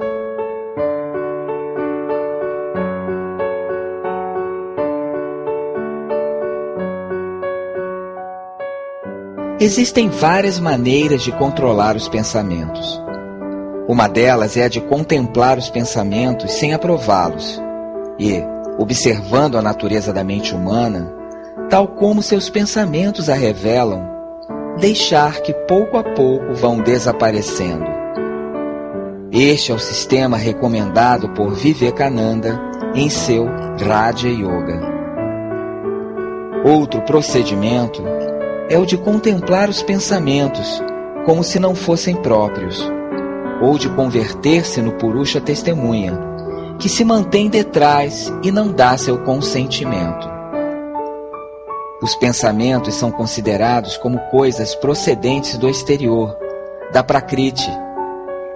Existem 9.59 10.09
várias 10.09 10.59
maneiras 10.59 11.21
de 11.21 11.31
controlar 11.31 11.95
os 11.95 12.09
pensamentos. 12.09 13.01
Uma 13.87 14.09
delas 14.09 14.57
é 14.57 14.65
a 14.65 14.67
de 14.67 14.81
contemplar 14.81 15.57
os 15.57 15.69
pensamentos 15.69 16.51
sem 16.51 16.73
aprová-los 16.73 17.61
e, 18.19 18.43
observando 18.77 19.57
a 19.57 19.61
natureza 19.61 20.11
da 20.11 20.23
mente 20.23 20.55
humana, 20.55 21.13
tal 21.69 21.87
como 21.87 22.21
seus 22.21 22.49
pensamentos 22.49 23.29
a 23.29 23.33
revelam, 23.33 24.03
deixar 24.79 25.41
que 25.41 25.53
pouco 25.53 25.97
a 25.97 26.03
pouco 26.03 26.53
vão 26.53 26.79
desaparecendo. 26.79 27.85
Este 29.31 29.71
é 29.71 29.75
o 29.75 29.79
sistema 29.79 30.37
recomendado 30.37 31.29
por 31.29 31.53
Vivekananda 31.53 32.59
em 32.93 33.09
seu 33.09 33.47
Raja 33.79 34.27
Yoga. 34.27 34.93
Outro 36.65 37.01
procedimento 37.01 38.03
é 38.69 38.77
o 38.77 38.85
de 38.85 38.97
contemplar 38.97 39.69
os 39.69 39.81
pensamentos 39.81 40.81
como 41.25 41.43
se 41.43 41.59
não 41.59 41.73
fossem 41.73 42.15
próprios 42.15 42.87
ou 43.61 43.77
de 43.77 43.89
converter-se 43.89 44.81
no 44.81 44.93
Purusha 44.93 45.39
testemunha, 45.39 46.19
que 46.83 46.89
se 46.89 47.05
mantém 47.05 47.47
detrás 47.47 48.29
e 48.43 48.51
não 48.51 48.69
dá 48.69 48.97
seu 48.97 49.17
consentimento. 49.23 50.29
Os 52.01 52.13
pensamentos 52.17 52.95
são 52.95 53.09
considerados 53.09 53.95
como 53.95 54.19
coisas 54.29 54.75
procedentes 54.75 55.57
do 55.57 55.69
exterior, 55.69 56.37
da 56.91 57.01
Prakriti, 57.01 57.71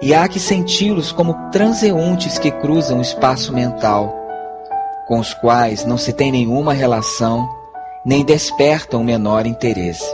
e 0.02 0.12
há 0.12 0.28
que 0.28 0.38
senti-los 0.38 1.10
como 1.10 1.34
transeuntes 1.50 2.38
que 2.38 2.50
cruzam 2.50 2.98
o 2.98 3.00
espaço 3.00 3.50
mental, 3.50 4.14
com 5.06 5.18
os 5.18 5.32
quais 5.32 5.86
não 5.86 5.96
se 5.96 6.12
tem 6.12 6.30
nenhuma 6.30 6.74
relação, 6.74 7.48
nem 8.04 8.22
despertam 8.22 9.00
o 9.00 9.04
menor 9.04 9.46
interesse. 9.46 10.04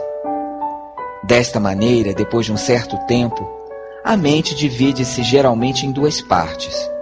Desta 1.25 1.59
maneira, 1.59 2.15
depois 2.15 2.47
de 2.47 2.53
um 2.53 2.57
certo 2.57 2.97
tempo, 3.09 3.45
a 4.05 4.17
mente 4.17 4.55
divide-se 4.55 5.21
geralmente 5.25 5.85
em 5.85 5.91
duas 5.91 6.23
partes. 6.23 6.94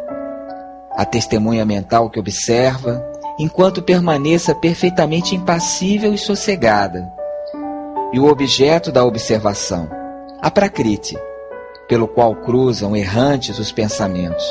A 1.03 1.05
testemunha 1.05 1.65
mental 1.65 2.09
que 2.09 2.21
observa, 2.21 3.05
enquanto 3.37 3.83
permaneça 3.83 4.55
perfeitamente 4.55 5.35
impassível 5.35 6.15
e 6.15 6.17
sossegada, 6.17 7.13
e 8.13 8.21
o 8.21 8.29
objeto 8.29 8.93
da 8.93 9.05
observação, 9.05 9.91
a 10.41 10.49
prakriti, 10.49 11.19
pelo 11.89 12.07
qual 12.07 12.37
cruzam 12.37 12.95
errantes 12.95 13.59
os 13.59 13.73
pensamentos, 13.73 14.47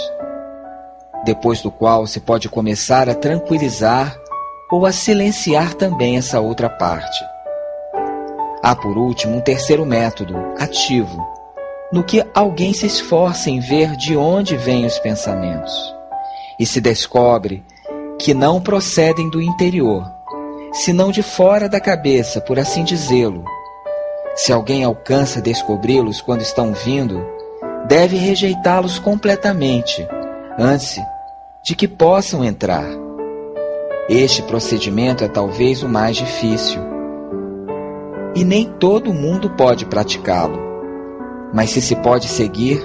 depois 1.23 1.61
do 1.61 1.71
qual 1.71 2.05
se 2.05 2.19
pode 2.19 2.49
começar 2.49 3.07
a 3.07 3.15
tranquilizar 3.15 4.13
ou 4.69 4.85
a 4.85 4.91
silenciar 4.91 5.73
também 5.73 6.17
essa 6.17 6.41
outra 6.41 6.69
parte. 6.69 7.23
Há 8.61 8.75
por 8.75 8.97
último 8.97 9.37
um 9.37 9.41
terceiro 9.41 9.85
método, 9.85 10.35
ativo, 10.59 11.25
no 11.93 12.03
que 12.03 12.21
alguém 12.33 12.73
se 12.73 12.87
esforça 12.87 13.49
em 13.49 13.61
ver 13.61 13.95
de 13.95 14.17
onde 14.17 14.57
vêm 14.57 14.85
os 14.85 14.99
pensamentos 14.99 16.00
e 16.61 16.65
se 16.65 16.79
descobre 16.79 17.63
que 18.19 18.35
não 18.35 18.61
procedem 18.61 19.27
do 19.31 19.41
interior, 19.41 20.05
senão 20.71 21.11
de 21.11 21.23
fora 21.23 21.67
da 21.67 21.79
cabeça, 21.79 22.39
por 22.39 22.59
assim 22.59 22.83
dizê-lo. 22.83 23.43
Se 24.35 24.53
alguém 24.53 24.83
alcança 24.83 25.41
descobri-los 25.41 26.21
quando 26.21 26.41
estão 26.41 26.71
vindo, 26.71 27.25
deve 27.87 28.15
rejeitá-los 28.15 28.99
completamente, 28.99 30.07
antes 30.59 31.01
de 31.63 31.75
que 31.75 31.87
possam 31.87 32.45
entrar. 32.45 32.85
Este 34.07 34.43
procedimento 34.43 35.23
é 35.23 35.27
talvez 35.27 35.81
o 35.81 35.89
mais 35.89 36.15
difícil. 36.15 36.79
E 38.35 38.43
nem 38.43 38.65
todo 38.73 39.11
mundo 39.11 39.49
pode 39.49 39.85
praticá-lo 39.87 40.71
mas 41.53 41.71
se 41.71 41.81
se 41.81 41.95
pode 41.97 42.27
seguir, 42.27 42.81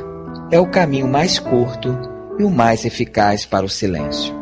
é 0.50 0.58
o 0.58 0.66
caminho 0.66 1.06
mais 1.06 1.38
curto 1.38 2.15
e 2.38 2.44
o 2.44 2.50
mais 2.50 2.84
eficaz 2.84 3.44
para 3.44 3.64
o 3.64 3.68
silêncio. 3.68 4.34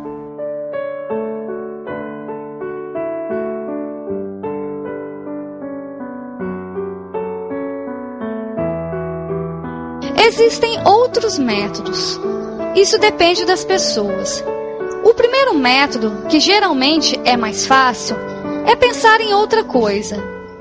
Existem 10.16 10.84
outros 10.86 11.38
métodos. 11.38 12.18
Isso 12.74 12.98
depende 12.98 13.44
das 13.44 13.64
pessoas. 13.64 14.42
O 15.04 15.14
primeiro 15.14 15.54
método, 15.54 16.26
que 16.28 16.40
geralmente 16.40 17.20
é 17.24 17.36
mais 17.36 17.66
fácil, 17.66 18.16
é 18.66 18.74
pensar 18.74 19.20
em 19.20 19.34
outra 19.34 19.62
coisa, 19.62 20.16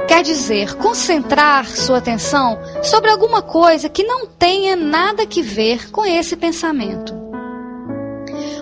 quer 0.08 0.22
dizer 0.22 0.76
concentrar 0.76 1.66
sua 1.66 1.98
atenção 1.98 2.60
sobre 2.84 3.10
alguma 3.10 3.42
coisa 3.42 3.90
que 3.90 4.04
não 4.04 4.28
tenha 4.28 4.76
nada 4.76 5.26
que 5.26 5.42
ver 5.42 5.90
com 5.92 6.06
esse 6.06 6.36
pensamento. 6.36 7.23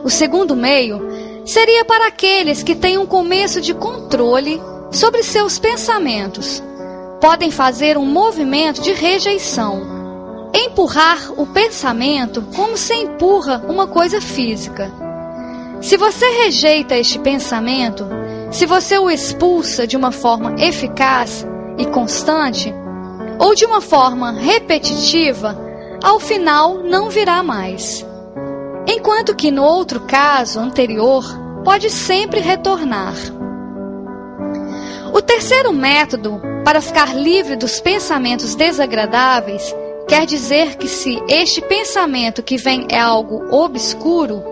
O 0.04 0.10
segundo 0.10 0.56
meio 0.56 1.02
seria 1.46 1.86
para 1.86 2.08
aqueles 2.08 2.64
que 2.64 2.76
têm 2.76 2.98
um 2.98 3.06
começo 3.06 3.62
de 3.62 3.74
controle 3.74 4.62
sobre 4.92 5.24
seus 5.24 5.60
pensamentos. 5.60 6.62
Podem 7.20 7.52
fazer 7.52 7.98
um 7.98 8.06
movimento 8.06 8.82
de 8.82 8.92
rejeição, 8.94 9.82
empurrar 10.54 11.32
o 11.40 11.46
pensamento 11.46 12.42
como 12.56 12.78
se 12.78 12.94
empurra 12.94 13.64
uma 13.68 13.88
coisa 13.88 14.20
física. 14.20 14.92
Se 15.82 15.98
você 15.98 16.26
rejeita 16.44 16.96
este 16.96 17.20
pensamento, 17.20 18.08
se 18.52 18.66
você 18.66 18.98
o 18.98 19.10
expulsa 19.10 19.88
de 19.88 19.96
uma 19.96 20.12
forma 20.12 20.56
eficaz 20.60 21.46
e 21.78 21.86
constante, 21.86 22.74
ou 23.40 23.56
de 23.56 23.66
uma 23.66 23.82
forma 23.82 24.32
repetitiva, 24.32 25.58
ao 26.04 26.20
final 26.20 26.84
não 26.84 27.10
virá 27.10 27.42
mais. 27.42 28.06
Enquanto 28.94 29.34
que 29.34 29.50
no 29.52 29.64
outro 29.64 30.02
caso 30.02 30.60
anterior, 30.60 31.24
pode 31.64 31.90
sempre 31.90 32.42
retornar. 32.42 33.16
O 35.14 35.22
terceiro 35.22 35.72
método 35.72 36.42
para 36.66 36.82
ficar 36.82 37.16
livre 37.16 37.56
dos 37.56 37.80
pensamentos 37.80 38.54
desagradáveis 38.54 39.74
quer 40.10 40.26
dizer 40.26 40.76
que 40.76 40.90
se 40.90 41.24
este 41.30 41.62
pensamento 41.62 42.44
que 42.44 42.58
vem 42.58 42.86
é 42.90 43.00
algo 43.00 43.56
obscuro, 43.56 44.44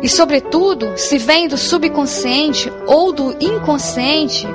e, 0.00 0.08
sobretudo, 0.08 0.96
se 0.96 1.18
vem 1.18 1.48
do 1.48 1.58
subconsciente 1.58 2.72
ou 2.86 3.12
do 3.12 3.36
inconsciente, 3.44 4.46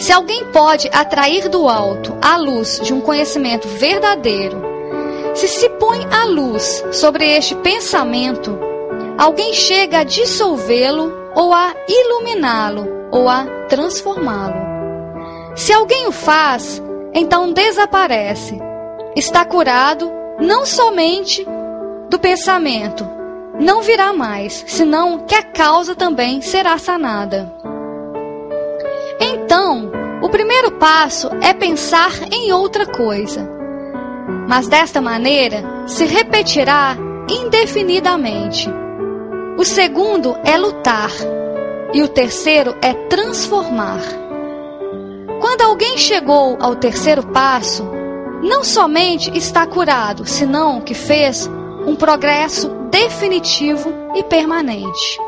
se 0.00 0.12
alguém 0.12 0.46
pode 0.46 0.90
atrair 0.92 1.48
do 1.48 1.68
alto 1.68 2.12
a 2.20 2.36
luz 2.38 2.80
de 2.82 2.92
um 2.92 3.00
conhecimento 3.00 3.68
verdadeiro, 3.68 4.67
se 5.38 5.46
se 5.46 5.68
põe 5.68 6.04
a 6.10 6.24
luz 6.24 6.84
sobre 6.90 7.24
este 7.24 7.54
pensamento, 7.54 8.58
alguém 9.16 9.54
chega 9.54 10.00
a 10.00 10.04
dissolvê-lo 10.04 11.12
ou 11.32 11.54
a 11.54 11.72
iluminá-lo 11.88 12.88
ou 13.12 13.28
a 13.28 13.46
transformá-lo. 13.68 14.56
Se 15.54 15.72
alguém 15.72 16.08
o 16.08 16.12
faz, 16.12 16.82
então 17.14 17.52
desaparece. 17.52 18.58
Está 19.14 19.44
curado 19.44 20.10
não 20.40 20.66
somente 20.66 21.46
do 22.10 22.18
pensamento, 22.18 23.08
não 23.60 23.80
virá 23.80 24.12
mais, 24.12 24.64
senão 24.66 25.20
que 25.20 25.36
a 25.36 25.42
causa 25.44 25.94
também 25.94 26.42
será 26.42 26.78
sanada. 26.78 27.48
Então, 29.20 29.92
o 30.20 30.28
primeiro 30.28 30.72
passo 30.72 31.30
é 31.40 31.54
pensar 31.54 32.10
em 32.32 32.52
outra 32.52 32.84
coisa. 32.86 33.57
Mas 34.48 34.66
desta 34.66 35.00
maneira 35.02 35.62
se 35.86 36.06
repetirá 36.06 36.96
indefinidamente. 37.28 38.68
O 39.58 39.64
segundo 39.64 40.34
é 40.42 40.56
lutar, 40.56 41.10
e 41.92 42.02
o 42.02 42.08
terceiro 42.08 42.74
é 42.80 42.94
transformar. 43.08 44.00
Quando 45.40 45.62
alguém 45.62 45.98
chegou 45.98 46.56
ao 46.60 46.74
terceiro 46.74 47.26
passo, 47.26 47.84
não 48.42 48.64
somente 48.64 49.30
está 49.36 49.66
curado, 49.66 50.26
senão 50.26 50.80
que 50.80 50.94
fez 50.94 51.48
um 51.86 51.94
progresso 51.94 52.68
definitivo 52.90 53.92
e 54.14 54.22
permanente. 54.22 55.27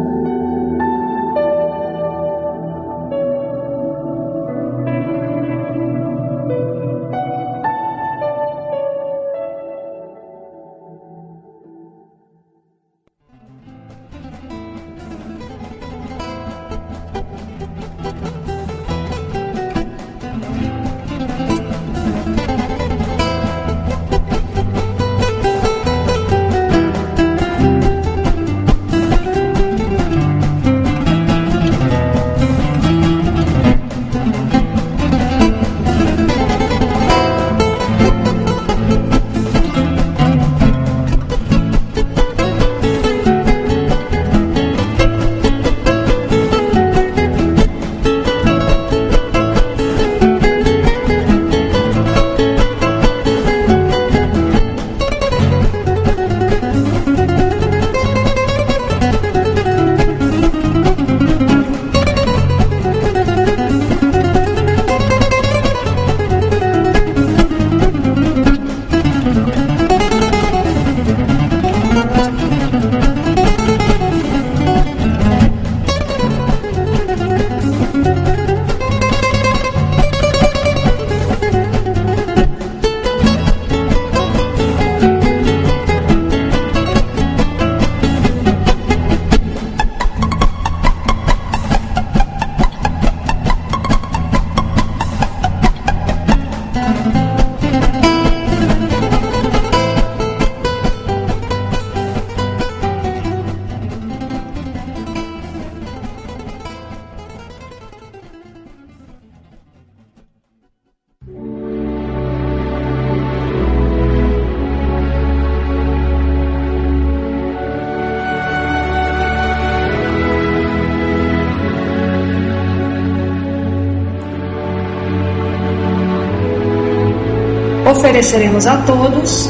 ofereceremos 128.01 128.65
a 128.65 128.77
todos 128.83 129.47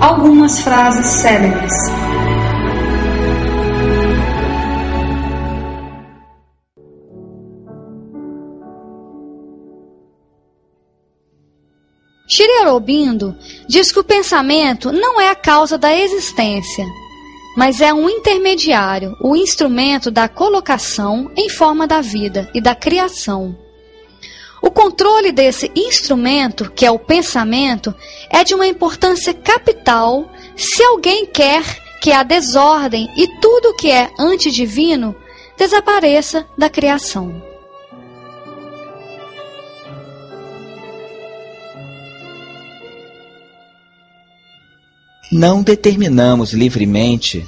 algumas 0.00 0.60
frases 0.60 1.06
célebres. 1.06 1.72
Shri 12.28 12.48
Aurobindo 12.62 13.36
diz 13.68 13.90
que 13.90 13.98
o 13.98 14.04
pensamento 14.04 14.92
não 14.92 15.20
é 15.20 15.28
a 15.28 15.34
causa 15.34 15.76
da 15.76 15.92
existência, 15.92 16.86
mas 17.56 17.80
é 17.80 17.92
um 17.92 18.08
intermediário, 18.08 19.16
o 19.20 19.34
instrumento 19.34 20.12
da 20.12 20.28
colocação 20.28 21.28
em 21.36 21.48
forma 21.48 21.88
da 21.88 22.00
vida 22.00 22.48
e 22.54 22.60
da 22.60 22.72
criação. 22.72 23.69
O 24.62 24.70
controle 24.70 25.32
desse 25.32 25.70
instrumento, 25.74 26.70
que 26.70 26.84
é 26.84 26.90
o 26.90 26.98
pensamento, 26.98 27.94
é 28.28 28.44
de 28.44 28.54
uma 28.54 28.66
importância 28.66 29.32
capital 29.32 30.30
se 30.56 30.82
alguém 30.82 31.26
quer 31.26 31.62
que 32.00 32.12
a 32.12 32.22
desordem 32.22 33.08
e 33.16 33.26
tudo 33.40 33.74
que 33.76 33.90
é 33.90 34.10
antidivino 34.18 35.14
desapareça 35.56 36.46
da 36.56 36.70
criação. 36.70 37.50
Não 45.30 45.62
determinamos 45.62 46.52
livremente 46.52 47.46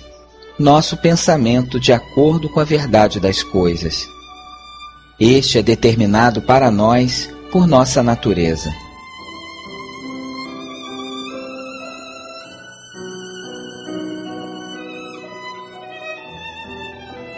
nosso 0.58 0.96
pensamento 0.96 1.80
de 1.80 1.92
acordo 1.92 2.48
com 2.48 2.60
a 2.60 2.64
verdade 2.64 3.18
das 3.18 3.42
coisas. 3.42 4.06
Este 5.24 5.58
é 5.58 5.62
determinado 5.62 6.42
para 6.42 6.68
nós 6.68 7.32
por 7.52 7.64
nossa 7.64 8.02
natureza. 8.02 8.74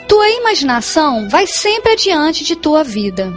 Tua 0.09 0.31
imaginação 0.31 1.29
vai 1.29 1.47
sempre 1.47 1.93
adiante 1.93 2.43
de 2.43 2.57
tua 2.57 2.83
vida. 2.83 3.31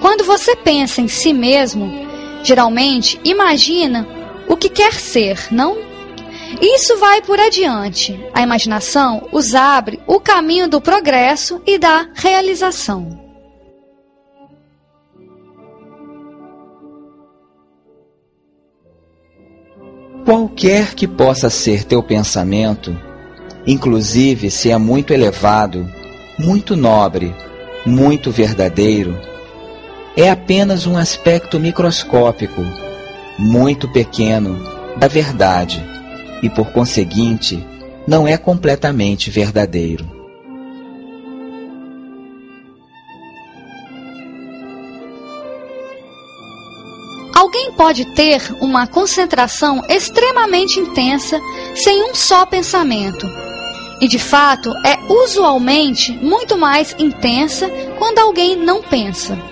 Quando 0.00 0.22
você 0.22 0.54
pensa 0.54 1.00
em 1.00 1.08
si 1.08 1.32
mesmo, 1.32 1.90
geralmente 2.44 3.20
imagina 3.24 4.06
o 4.46 4.56
que 4.56 4.68
quer 4.68 4.92
ser, 4.92 5.48
não 5.50 5.76
isso 6.60 6.96
vai 6.98 7.20
por 7.20 7.40
adiante. 7.40 8.16
A 8.32 8.42
imaginação 8.42 9.28
os 9.32 9.56
abre 9.56 9.98
o 10.06 10.20
caminho 10.20 10.68
do 10.68 10.80
progresso 10.80 11.60
e 11.66 11.78
da 11.78 12.06
realização. 12.14 13.21
Qualquer 20.24 20.94
que 20.94 21.08
possa 21.08 21.50
ser 21.50 21.84
teu 21.84 22.02
pensamento, 22.02 22.96
inclusive 23.66 24.50
se 24.50 24.70
é 24.70 24.78
muito 24.78 25.12
elevado, 25.12 25.88
muito 26.38 26.76
nobre, 26.76 27.34
muito 27.84 28.30
verdadeiro, 28.30 29.18
é 30.16 30.30
apenas 30.30 30.86
um 30.86 30.96
aspecto 30.96 31.58
microscópico, 31.58 32.62
muito 33.38 33.88
pequeno, 33.88 34.62
da 34.96 35.08
verdade 35.08 35.82
e, 36.42 36.48
por 36.48 36.70
conseguinte, 36.72 37.66
não 38.06 38.26
é 38.26 38.36
completamente 38.36 39.30
verdadeiro. 39.30 40.21
Alguém 47.34 47.72
pode 47.72 48.04
ter 48.14 48.42
uma 48.60 48.86
concentração 48.86 49.82
extremamente 49.88 50.78
intensa 50.78 51.40
sem 51.74 52.04
um 52.10 52.14
só 52.14 52.44
pensamento. 52.44 53.26
E 54.00 54.08
de 54.08 54.18
fato 54.18 54.70
é 54.84 54.98
usualmente 55.08 56.12
muito 56.12 56.58
mais 56.58 56.94
intensa 56.98 57.70
quando 57.98 58.18
alguém 58.18 58.56
não 58.56 58.82
pensa. 58.82 59.51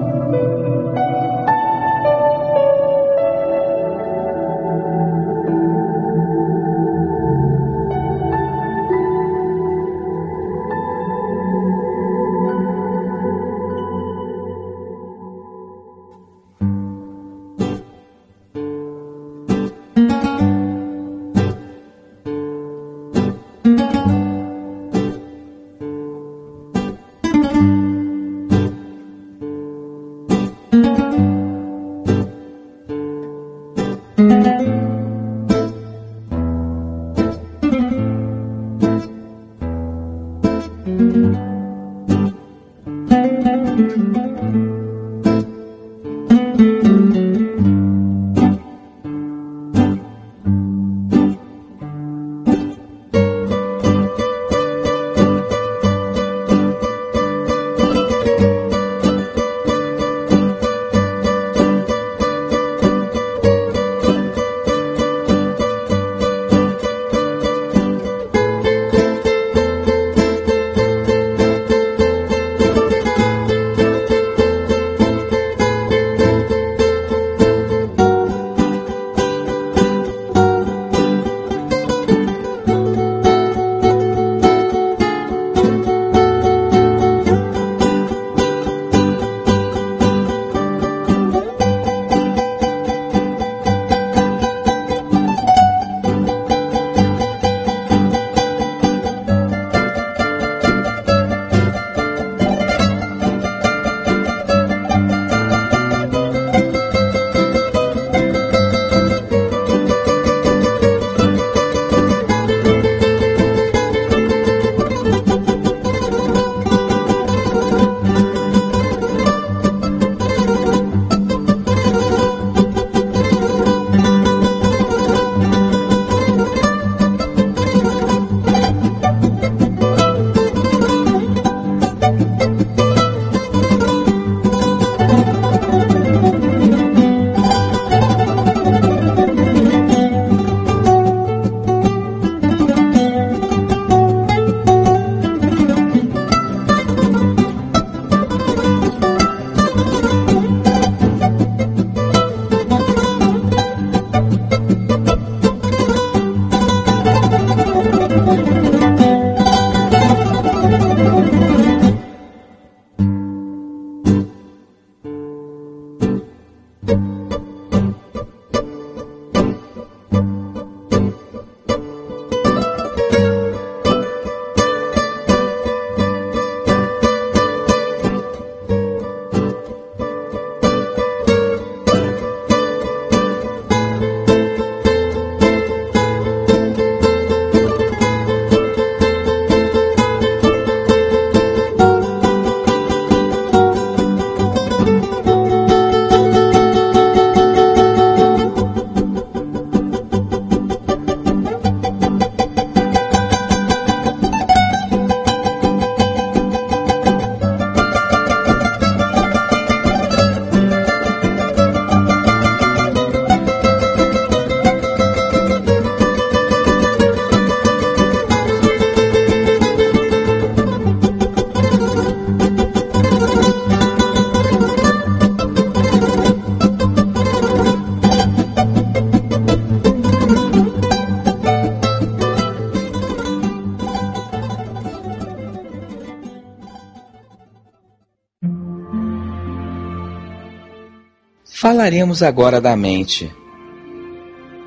Falaremos 241.61 242.23
agora 242.23 242.59
da 242.59 242.75
mente. 242.75 243.31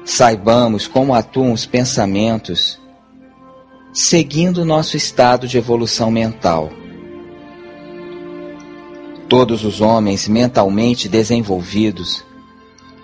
Saibamos 0.04 0.86
como 0.86 1.12
atuam 1.12 1.52
os 1.52 1.66
pensamentos 1.66 2.78
seguindo 3.92 4.64
nosso 4.64 4.96
estado 4.96 5.48
de 5.48 5.58
evolução 5.58 6.08
mental. 6.08 6.70
Todos 9.28 9.64
os 9.64 9.80
homens 9.80 10.28
mentalmente 10.28 11.08
desenvolvidos, 11.08 12.24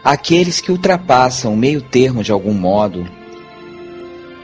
aqueles 0.05 0.61
que 0.61 0.70
ultrapassam 0.70 1.53
o 1.53 1.57
meio 1.57 1.83
termo 1.83 2.22
de 2.22 2.31
algum 2.31 2.55
modo, 2.55 3.05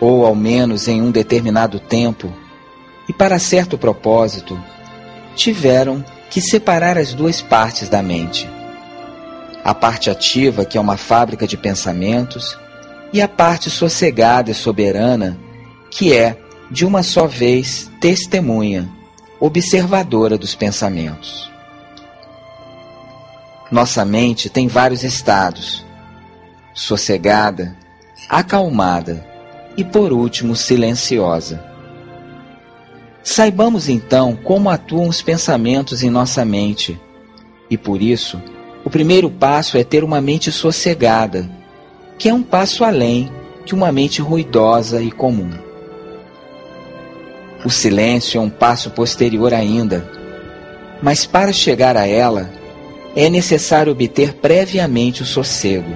ou 0.00 0.26
ao 0.26 0.35
menos 0.35 0.88
em 0.88 1.01
um 1.01 1.12
determinado 1.12 1.78
tempo, 1.78 2.32
e 3.09 3.12
para 3.12 3.38
certo 3.38 3.78
propósito, 3.78 4.61
tiveram 5.36 6.05
que 6.30 6.40
separar 6.40 6.99
as 6.99 7.14
duas 7.14 7.40
partes 7.40 7.88
da 7.88 8.03
mente. 8.03 8.55
A 9.67 9.75
parte 9.75 10.09
ativa, 10.09 10.64
que 10.64 10.79
é 10.79 10.81
uma 10.81 10.97
fábrica 10.97 11.45
de 11.45 11.57
pensamentos, 11.57 12.57
e 13.12 13.21
a 13.21 13.27
parte 13.27 13.69
sossegada 13.69 14.49
e 14.49 14.55
soberana, 14.55 15.37
que 15.91 16.14
é, 16.14 16.39
de 16.71 16.87
uma 16.87 17.03
só 17.03 17.27
vez, 17.27 17.91
testemunha, 18.01 18.89
observadora 19.41 20.39
dos 20.39 20.55
pensamentos. 20.55 21.51
Nossa 23.69 24.05
mente 24.05 24.49
tem 24.49 24.69
vários 24.69 25.03
estados: 25.03 25.85
sossegada, 26.73 27.77
acalmada 28.29 29.27
e, 29.77 29.83
por 29.83 30.12
último, 30.12 30.55
silenciosa. 30.55 31.61
Saibamos 33.21 33.89
então 33.89 34.37
como 34.37 34.71
atuam 34.71 35.09
os 35.09 35.21
pensamentos 35.21 36.05
em 36.05 36.09
nossa 36.09 36.45
mente, 36.45 36.97
e 37.69 37.77
por 37.77 38.01
isso, 38.01 38.41
o 38.87 38.89
primeiro 38.89 39.28
passo 39.28 39.76
é 39.76 39.82
ter 39.82 40.05
uma 40.05 40.20
mente 40.20 40.53
sossegada, 40.53 41.51
que 42.16 42.28
é 42.28 42.32
um 42.32 42.41
passo 42.41 42.84
além 42.84 43.28
de 43.64 43.74
uma 43.74 43.91
mente 43.91 44.22
ruidosa 44.22 45.03
e 45.03 45.11
comum. 45.11 45.51
O 47.64 47.68
silêncio 47.68 48.39
é 48.39 48.41
um 48.41 48.49
passo 48.49 48.93
posterior 48.93 49.53
ainda, 49.53 50.09
mas 51.03 51.26
para 51.26 51.53
chegar 51.53 51.97
a 51.97 52.07
ela, 52.07 52.49
é 53.16 53.28
necessário 53.28 53.91
obter 53.91 54.34
previamente 54.34 55.20
o 55.20 55.26
sossego. 55.26 55.93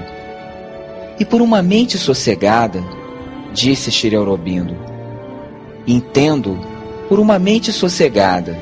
E 1.16 1.24
por 1.24 1.40
uma 1.40 1.62
mente 1.62 1.96
sossegada, 1.96 2.82
disse 3.52 3.92
Shri 3.92 4.16
Aurobindo, 4.16 4.76
entendo 5.86 6.58
por 7.08 7.20
uma 7.20 7.38
mente 7.38 7.72
sossegada, 7.72 8.58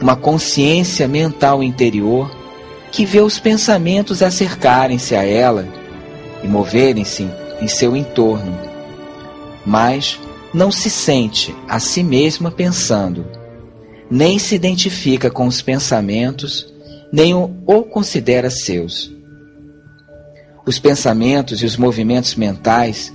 uma 0.00 0.14
consciência 0.14 1.08
mental 1.08 1.60
interior 1.60 2.37
que 2.90 3.04
vê 3.04 3.20
os 3.20 3.38
pensamentos 3.38 4.22
acercarem-se 4.22 5.14
a 5.14 5.24
ela 5.24 5.66
e 6.42 6.48
moverem-se 6.48 7.28
em 7.60 7.68
seu 7.68 7.96
entorno, 7.96 8.58
mas 9.64 10.18
não 10.52 10.72
se 10.72 10.88
sente 10.88 11.54
a 11.68 11.78
si 11.78 12.02
mesma 12.02 12.50
pensando, 12.50 13.26
nem 14.10 14.38
se 14.38 14.54
identifica 14.54 15.30
com 15.30 15.46
os 15.46 15.60
pensamentos, 15.60 16.72
nem 17.12 17.34
o, 17.34 17.50
ou 17.66 17.84
considera 17.84 18.50
seus. 18.50 19.12
Os 20.64 20.78
pensamentos 20.78 21.62
e 21.62 21.66
os 21.66 21.76
movimentos 21.76 22.34
mentais 22.34 23.12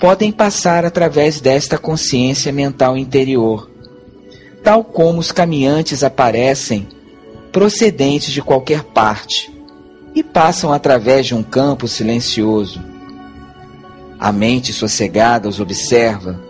podem 0.00 0.30
passar 0.30 0.84
através 0.84 1.40
desta 1.40 1.76
consciência 1.76 2.52
mental 2.52 2.96
interior, 2.96 3.70
tal 4.62 4.84
como 4.84 5.18
os 5.18 5.32
caminhantes 5.32 6.04
aparecem 6.04 6.86
procedentes 7.58 8.30
de 8.30 8.40
qualquer 8.40 8.84
parte 8.84 9.52
e 10.14 10.22
passam 10.22 10.72
através 10.72 11.26
de 11.26 11.34
um 11.34 11.42
campo 11.42 11.88
silencioso. 11.88 12.80
A 14.16 14.30
mente 14.30 14.72
sossegada 14.72 15.48
os 15.48 15.58
observa 15.58 16.40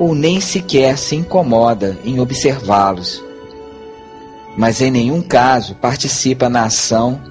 ou 0.00 0.16
nem 0.16 0.40
sequer 0.40 0.98
se 0.98 1.14
incomoda 1.14 1.96
em 2.04 2.18
observá-los, 2.18 3.22
mas 4.56 4.80
em 4.80 4.90
nenhum 4.90 5.22
caso 5.22 5.76
participa 5.76 6.48
na 6.48 6.64
ação 6.64 7.22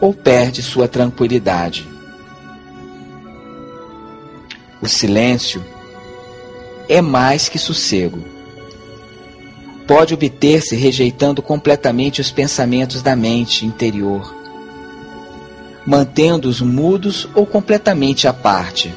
ou 0.00 0.12
perde 0.12 0.60
sua 0.60 0.88
tranquilidade. 0.88 1.86
O 4.82 4.88
silêncio 4.88 5.64
é 6.88 7.00
mais 7.00 7.48
que 7.48 7.60
sossego 7.60 8.31
pode 9.92 10.14
obter-se 10.14 10.74
rejeitando 10.74 11.42
completamente 11.42 12.22
os 12.22 12.30
pensamentos 12.30 13.02
da 13.02 13.14
mente 13.14 13.66
interior, 13.66 14.34
mantendo-os 15.84 16.62
mudos 16.62 17.28
ou 17.34 17.44
completamente 17.44 18.26
à 18.26 18.32
parte. 18.32 18.90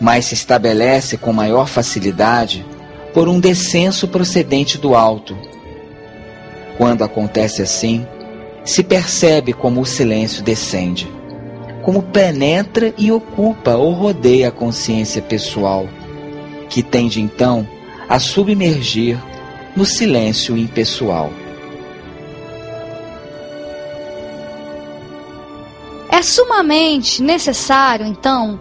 Mas 0.00 0.26
se 0.26 0.34
estabelece 0.34 1.16
com 1.16 1.32
maior 1.32 1.66
facilidade 1.66 2.64
por 3.12 3.28
um 3.28 3.40
descenso 3.40 4.06
procedente 4.06 4.78
do 4.78 4.94
alto. 4.94 5.36
Quando 6.78 7.02
acontece 7.02 7.60
assim, 7.60 8.06
se 8.64 8.84
percebe 8.84 9.52
como 9.52 9.80
o 9.80 9.86
silêncio 9.86 10.44
descende, 10.44 11.12
como 11.82 12.04
penetra 12.04 12.94
e 12.96 13.10
ocupa 13.10 13.74
ou 13.74 13.90
rodeia 13.94 14.46
a 14.46 14.52
consciência 14.52 15.20
pessoal, 15.20 15.88
que 16.68 16.84
tende 16.84 17.20
então 17.20 17.66
a 18.08 18.20
submergir 18.20 19.18
no 19.76 19.84
silêncio 19.84 20.56
impessoal. 20.56 21.32
É 26.10 26.22
sumamente 26.22 27.22
necessário, 27.22 28.04
então, 28.04 28.60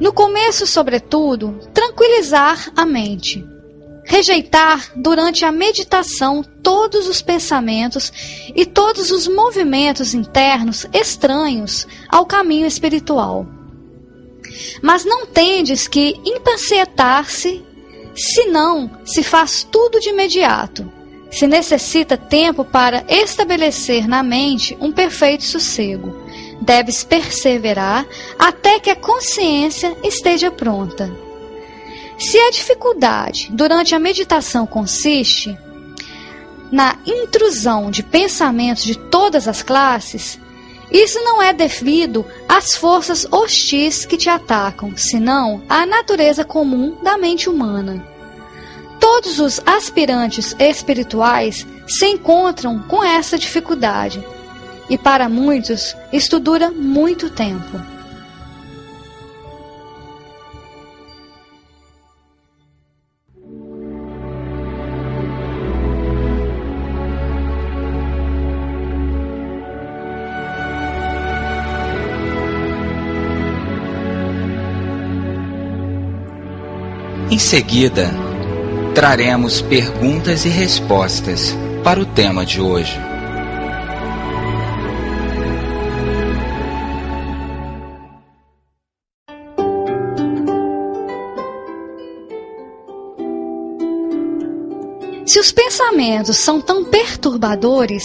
no 0.00 0.12
começo, 0.12 0.66
sobretudo, 0.66 1.58
tranquilizar 1.72 2.70
a 2.76 2.84
mente. 2.84 3.46
Rejeitar 4.04 4.92
durante 4.96 5.44
a 5.44 5.52
meditação 5.52 6.42
todos 6.62 7.06
os 7.06 7.20
pensamentos 7.20 8.12
e 8.54 8.64
todos 8.64 9.10
os 9.10 9.28
movimentos 9.28 10.14
internos 10.14 10.86
estranhos 10.92 11.86
ao 12.08 12.24
caminho 12.26 12.66
espiritual. 12.66 13.46
Mas 14.82 15.04
não 15.04 15.26
tendes 15.26 15.86
que 15.86 16.20
impacientar-se 16.24 17.64
se 18.18 18.46
não, 18.46 18.90
se 19.04 19.22
faz 19.22 19.62
tudo 19.62 20.00
de 20.00 20.10
imediato. 20.10 20.90
Se 21.30 21.46
necessita 21.46 22.16
tempo 22.16 22.64
para 22.64 23.04
estabelecer 23.08 24.08
na 24.08 24.22
mente 24.22 24.76
um 24.80 24.90
perfeito 24.90 25.44
sossego. 25.44 26.14
Deves 26.60 27.04
perseverar 27.04 28.06
até 28.38 28.80
que 28.80 28.90
a 28.90 28.96
consciência 28.96 29.96
esteja 30.02 30.50
pronta. 30.50 31.10
Se 32.18 32.36
a 32.36 32.50
dificuldade 32.50 33.48
durante 33.52 33.94
a 33.94 33.98
meditação 33.98 34.66
consiste 34.66 35.56
na 36.72 36.98
intrusão 37.06 37.90
de 37.90 38.02
pensamentos 38.02 38.82
de 38.82 38.98
todas 38.98 39.46
as 39.46 39.62
classes, 39.62 40.40
isso 40.90 41.18
não 41.20 41.42
é 41.42 41.52
devido 41.52 42.24
às 42.48 42.74
forças 42.74 43.26
hostis 43.30 44.06
que 44.06 44.16
te 44.16 44.30
atacam, 44.30 44.96
senão 44.96 45.62
à 45.68 45.84
natureza 45.84 46.44
comum 46.44 46.96
da 47.02 47.18
mente 47.18 47.48
humana. 47.48 48.04
Todos 48.98 49.38
os 49.38 49.60
aspirantes 49.66 50.56
espirituais 50.58 51.66
se 51.86 52.06
encontram 52.06 52.80
com 52.80 53.04
essa 53.04 53.38
dificuldade, 53.38 54.24
e 54.88 54.96
para 54.96 55.28
muitos 55.28 55.94
isto 56.12 56.40
dura 56.40 56.70
muito 56.70 57.28
tempo. 57.30 57.97
Em 77.38 77.40
seguida, 77.40 78.10
traremos 78.96 79.62
perguntas 79.62 80.44
e 80.44 80.48
respostas 80.48 81.56
para 81.84 82.00
o 82.00 82.04
tema 82.04 82.44
de 82.44 82.60
hoje. 82.60 82.98
Se 95.24 95.38
os 95.38 95.52
pensamentos 95.52 96.38
são 96.38 96.60
tão 96.60 96.84
perturbadores, 96.86 98.04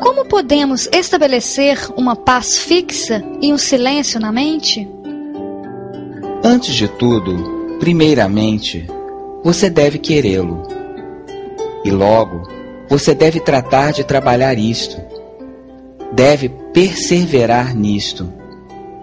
como 0.00 0.24
podemos 0.24 0.88
estabelecer 0.90 1.78
uma 1.94 2.16
paz 2.16 2.56
fixa 2.56 3.22
e 3.42 3.52
um 3.52 3.58
silêncio 3.58 4.18
na 4.18 4.32
mente? 4.32 4.88
Antes 6.42 6.74
de 6.74 6.88
tudo, 6.88 7.61
Primeiramente, 7.82 8.86
você 9.42 9.68
deve 9.68 9.98
querê-lo. 9.98 10.62
E 11.84 11.90
logo, 11.90 12.48
você 12.88 13.12
deve 13.12 13.40
tratar 13.40 13.90
de 13.90 14.04
trabalhar 14.04 14.56
isto. 14.56 15.02
deve 16.12 16.48
perseverar 16.72 17.74
nisto 17.74 18.32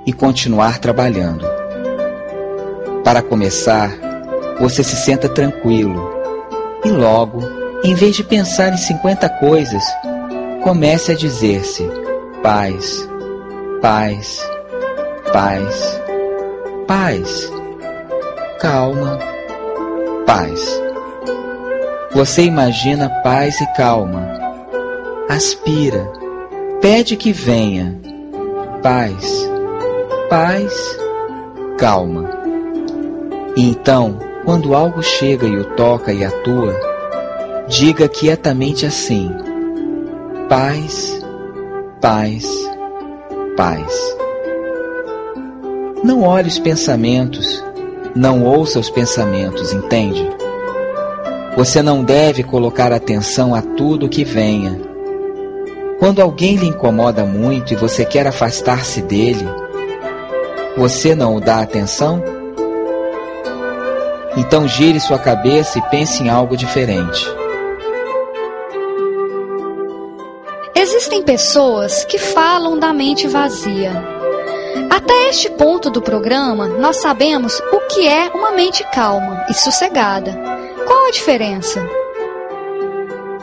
e 0.06 0.14
continuar 0.14 0.80
trabalhando. 0.80 1.46
Para 3.04 3.22
começar, 3.22 3.92
você 4.62 4.82
se 4.82 4.96
senta 4.96 5.28
tranquilo 5.28 6.14
e 6.86 6.90
logo, 6.90 7.42
em 7.84 7.94
vez 7.96 8.16
de 8.16 8.24
pensar 8.24 8.72
em 8.72 8.78
50 8.78 9.28
coisas, 9.42 9.84
comece 10.64 11.12
a 11.12 11.16
dizer-se: 11.16 11.86
paz, 12.42 13.06
paz, 13.82 14.40
paz, 15.34 16.02
paz, 16.88 17.60
calma, 18.60 19.18
paz. 20.26 20.82
Você 22.12 22.43
imagina 22.43 23.10
paz 23.24 23.60
e 23.62 23.66
calma. 23.74 24.28
Aspira, 25.30 26.12
pede 26.82 27.16
que 27.16 27.32
venha. 27.32 27.99
Paz, 28.84 29.49
paz, 30.30 30.74
calma. 31.78 32.30
E 33.55 33.70
então, 33.70 34.20
quando 34.43 34.76
algo 34.76 35.01
chega 35.01 35.47
e 35.47 35.57
o 35.57 35.64
toca 35.76 36.12
e 36.12 36.26
atua, 36.26 36.76
diga 37.68 38.10
quietamente 38.10 38.86
assim: 38.86 39.32
paz, 40.49 41.22
paz, 42.01 42.45
paz. 43.55 44.18
Não 46.03 46.24
olhe 46.24 46.47
os 46.47 46.57
pensamentos, 46.57 47.64
não 48.20 48.44
ouça 48.44 48.78
os 48.78 48.90
pensamentos, 48.90 49.72
entende? 49.72 50.30
Você 51.56 51.82
não 51.82 52.04
deve 52.04 52.44
colocar 52.44 52.92
atenção 52.92 53.56
a 53.56 53.62
tudo 53.62 54.10
que 54.10 54.26
venha. 54.26 54.78
Quando 56.00 56.22
alguém 56.22 56.58
lhe 56.58 56.68
incomoda 56.68 57.24
muito 57.24 57.72
e 57.72 57.78
você 57.78 58.04
quer 58.04 58.28
afastar-se 58.28 59.02
dele, 59.02 59.48
você 60.76 61.16
não 61.16 61.38
o 61.38 61.40
dá 61.40 61.62
atenção? 61.62 62.22
Então 64.36 64.68
gire 64.68 65.00
sua 65.00 65.18
cabeça 65.18 65.80
e 65.80 65.82
pense 65.84 66.22
em 66.22 66.28
algo 66.28 66.58
diferente. 66.58 67.26
Existem 70.76 71.24
pessoas 71.24 72.04
que 72.04 72.18
falam 72.18 72.78
da 72.78 72.92
mente 72.92 73.30
vazia. 73.30 74.19
Até 74.90 75.30
este 75.30 75.50
ponto 75.52 75.90
do 75.90 76.02
programa, 76.02 76.68
nós 76.68 76.98
sabemos 76.98 77.60
o 77.72 77.80
que 77.88 78.08
é 78.08 78.30
uma 78.30 78.52
mente 78.52 78.84
calma 78.92 79.46
e 79.50 79.54
sossegada. 79.54 80.38
Qual 80.86 81.08
a 81.08 81.12
diferença? 81.12 81.86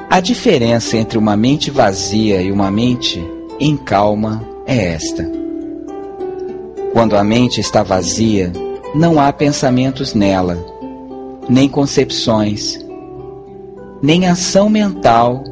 A 0.08 0.20
diferença 0.20 0.96
entre 0.96 1.18
uma 1.18 1.36
mente 1.36 1.70
vazia 1.70 2.40
e 2.40 2.50
uma 2.50 2.70
mente 2.70 3.24
em 3.58 3.76
calma 3.76 4.42
é 4.66 4.94
esta. 4.94 5.30
Quando 6.92 7.16
a 7.16 7.24
mente 7.24 7.60
está 7.60 7.82
vazia, 7.82 8.52
não 8.94 9.20
há 9.20 9.32
pensamentos 9.32 10.14
nela, 10.14 10.56
nem 11.48 11.68
concepções, 11.68 12.78
nem 14.02 14.26
ação 14.26 14.68
mental 14.68 15.42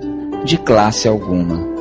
de 0.45 0.57
classe 0.57 1.07
alguma. 1.09 1.74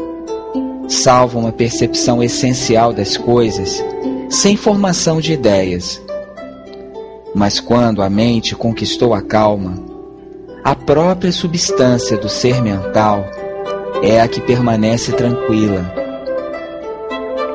Salvo 0.94 1.40
uma 1.40 1.52
percepção 1.52 2.22
essencial 2.22 2.94
das 2.94 3.18
coisas, 3.18 3.84
sem 4.30 4.56
formação 4.56 5.20
de 5.20 5.34
ideias. 5.34 6.00
Mas 7.34 7.60
quando 7.60 8.04
a 8.04 8.10
mente 8.10 8.56
conquistou 8.56 9.12
a 9.12 9.22
calma, 9.22 9.74
a 10.64 10.76
própria 10.76 11.32
substância 11.32 12.16
do 12.16 12.30
ser 12.30 12.62
mental 12.62 13.26
é 14.04 14.22
a 14.22 14.28
que 14.28 14.40
permanece 14.40 15.12
tranquila, 15.14 15.84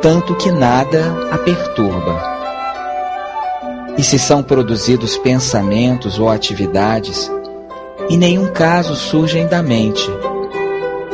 tanto 0.03 0.35
que 0.35 0.51
nada 0.51 1.31
a 1.31 1.39
perturba. 1.39 2.21
E 3.97 4.03
se 4.03 4.19
são 4.19 4.43
produzidos 4.43 5.17
pensamentos 5.17 6.19
ou 6.19 6.29
atividades, 6.29 7.31
em 8.11 8.19
nenhum 8.19 8.49
caso 8.49 8.97
surgem 8.97 9.47
da 9.47 9.63
mente, 9.63 10.11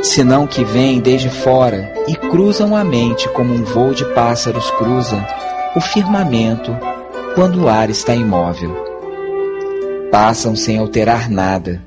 senão 0.05 0.46
que 0.46 0.64
vêm 0.64 1.00
desde 1.00 1.28
fora 1.28 1.92
e 2.07 2.14
cruzam 2.14 2.76
a 2.76 2.84
mente 2.84 3.28
como 3.30 3.52
um 3.52 3.64
voo 3.64 3.92
de 3.92 4.05
pássaros 4.14 4.70
cruza 4.72 5.26
o 5.74 5.80
firmamento 5.80 6.70
quando 7.34 7.64
o 7.64 7.68
ar 7.68 7.90
está 7.90 8.14
imóvel 8.14 8.94
passam 10.14 10.55
sem 10.55 10.78
alterar 10.78 11.28
nada, 11.28 11.82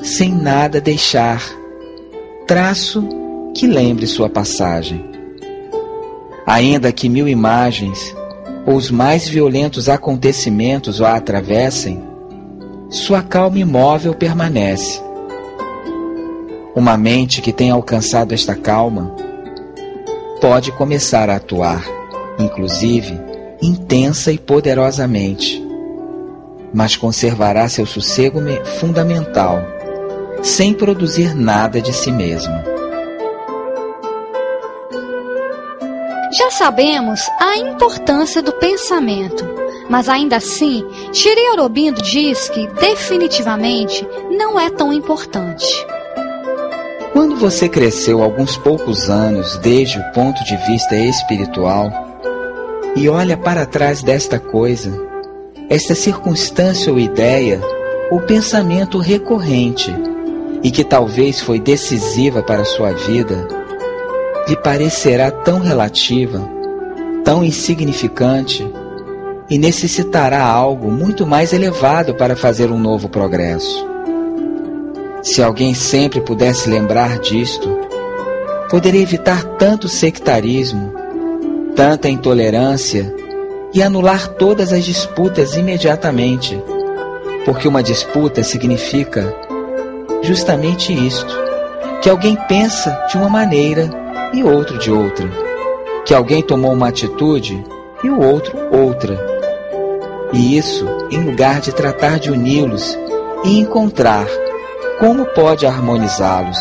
sem 0.00 0.30
nada 0.30 0.82
deixar, 0.82 1.42
traço 2.46 3.02
que 3.54 3.66
lembre 3.66 4.06
sua 4.06 4.28
passagem. 4.28 5.02
Ainda 6.46 6.92
que 6.92 7.08
mil 7.08 7.26
imagens 7.26 8.14
ou 8.66 8.74
os 8.74 8.90
mais 8.90 9.26
violentos 9.26 9.88
acontecimentos 9.88 11.00
o 11.00 11.06
atravessem, 11.06 12.04
sua 12.90 13.22
calma 13.22 13.58
imóvel 13.58 14.12
permanece. 14.12 15.00
Uma 16.78 16.96
mente 16.96 17.42
que 17.42 17.52
tem 17.52 17.72
alcançado 17.72 18.32
esta 18.32 18.54
calma 18.54 19.12
pode 20.40 20.70
começar 20.70 21.28
a 21.28 21.34
atuar, 21.34 21.84
inclusive 22.38 23.20
intensa 23.60 24.30
e 24.30 24.38
poderosamente 24.38 25.66
mas 26.72 26.96
conservará 26.96 27.68
seu 27.68 27.84
sossego 27.84 28.40
fundamental, 28.78 29.58
sem 30.40 30.72
produzir 30.72 31.34
nada 31.34 31.80
de 31.80 31.92
si 31.92 32.12
mesma. 32.12 32.62
Já 36.30 36.50
sabemos 36.52 37.20
a 37.40 37.56
importância 37.56 38.40
do 38.40 38.52
pensamento, 38.52 39.44
mas 39.90 40.08
ainda 40.08 40.36
assim, 40.36 40.84
Shiri 41.12 41.44
Aurobindo 41.48 42.00
diz 42.00 42.48
que 42.50 42.68
definitivamente 42.68 44.06
não 44.30 44.60
é 44.60 44.70
tão 44.70 44.92
importante. 44.92 45.66
Quando 47.18 47.34
você 47.34 47.68
cresceu 47.68 48.22
alguns 48.22 48.56
poucos 48.56 49.10
anos 49.10 49.58
desde 49.58 49.98
o 49.98 50.12
ponto 50.12 50.44
de 50.44 50.56
vista 50.68 50.94
espiritual 50.94 51.90
e 52.94 53.08
olha 53.08 53.36
para 53.36 53.66
trás 53.66 54.04
desta 54.04 54.38
coisa, 54.38 54.96
esta 55.68 55.96
circunstância 55.96 56.92
ou 56.92 56.96
ideia 57.00 57.60
ou 58.08 58.20
pensamento 58.20 58.98
recorrente 58.98 59.92
e 60.62 60.70
que 60.70 60.84
talvez 60.84 61.40
foi 61.40 61.58
decisiva 61.58 62.40
para 62.40 62.62
a 62.62 62.64
sua 62.64 62.92
vida, 62.92 63.48
lhe 64.46 64.56
parecerá 64.56 65.32
tão 65.32 65.58
relativa, 65.58 66.48
tão 67.24 67.42
insignificante 67.42 68.64
e 69.50 69.58
necessitará 69.58 70.44
algo 70.44 70.88
muito 70.88 71.26
mais 71.26 71.52
elevado 71.52 72.14
para 72.14 72.36
fazer 72.36 72.70
um 72.70 72.78
novo 72.78 73.08
progresso. 73.08 73.97
Se 75.22 75.42
alguém 75.42 75.74
sempre 75.74 76.20
pudesse 76.20 76.70
lembrar 76.70 77.18
disto, 77.18 77.68
poderia 78.70 79.02
evitar 79.02 79.42
tanto 79.56 79.88
sectarismo, 79.88 80.92
tanta 81.74 82.08
intolerância 82.08 83.12
e 83.74 83.82
anular 83.82 84.28
todas 84.28 84.72
as 84.72 84.84
disputas 84.84 85.56
imediatamente, 85.56 86.62
porque 87.44 87.66
uma 87.66 87.82
disputa 87.82 88.44
significa 88.44 89.34
justamente 90.22 90.92
isto: 90.92 91.34
que 92.00 92.08
alguém 92.08 92.36
pensa 92.48 93.06
de 93.10 93.16
uma 93.16 93.28
maneira 93.28 93.90
e 94.32 94.44
outro 94.44 94.78
de 94.78 94.90
outra, 94.90 95.28
que 96.04 96.14
alguém 96.14 96.42
tomou 96.42 96.72
uma 96.72 96.88
atitude 96.88 97.64
e 98.04 98.08
o 98.08 98.20
outro 98.20 98.56
outra. 98.70 99.18
E 100.32 100.56
isso 100.56 100.86
em 101.10 101.24
lugar 101.24 101.60
de 101.60 101.72
tratar 101.72 102.18
de 102.18 102.30
uni-los 102.30 102.96
e 103.44 103.58
encontrar 103.58 104.26
como 104.98 105.24
pode 105.26 105.66
harmonizá-los. 105.66 106.58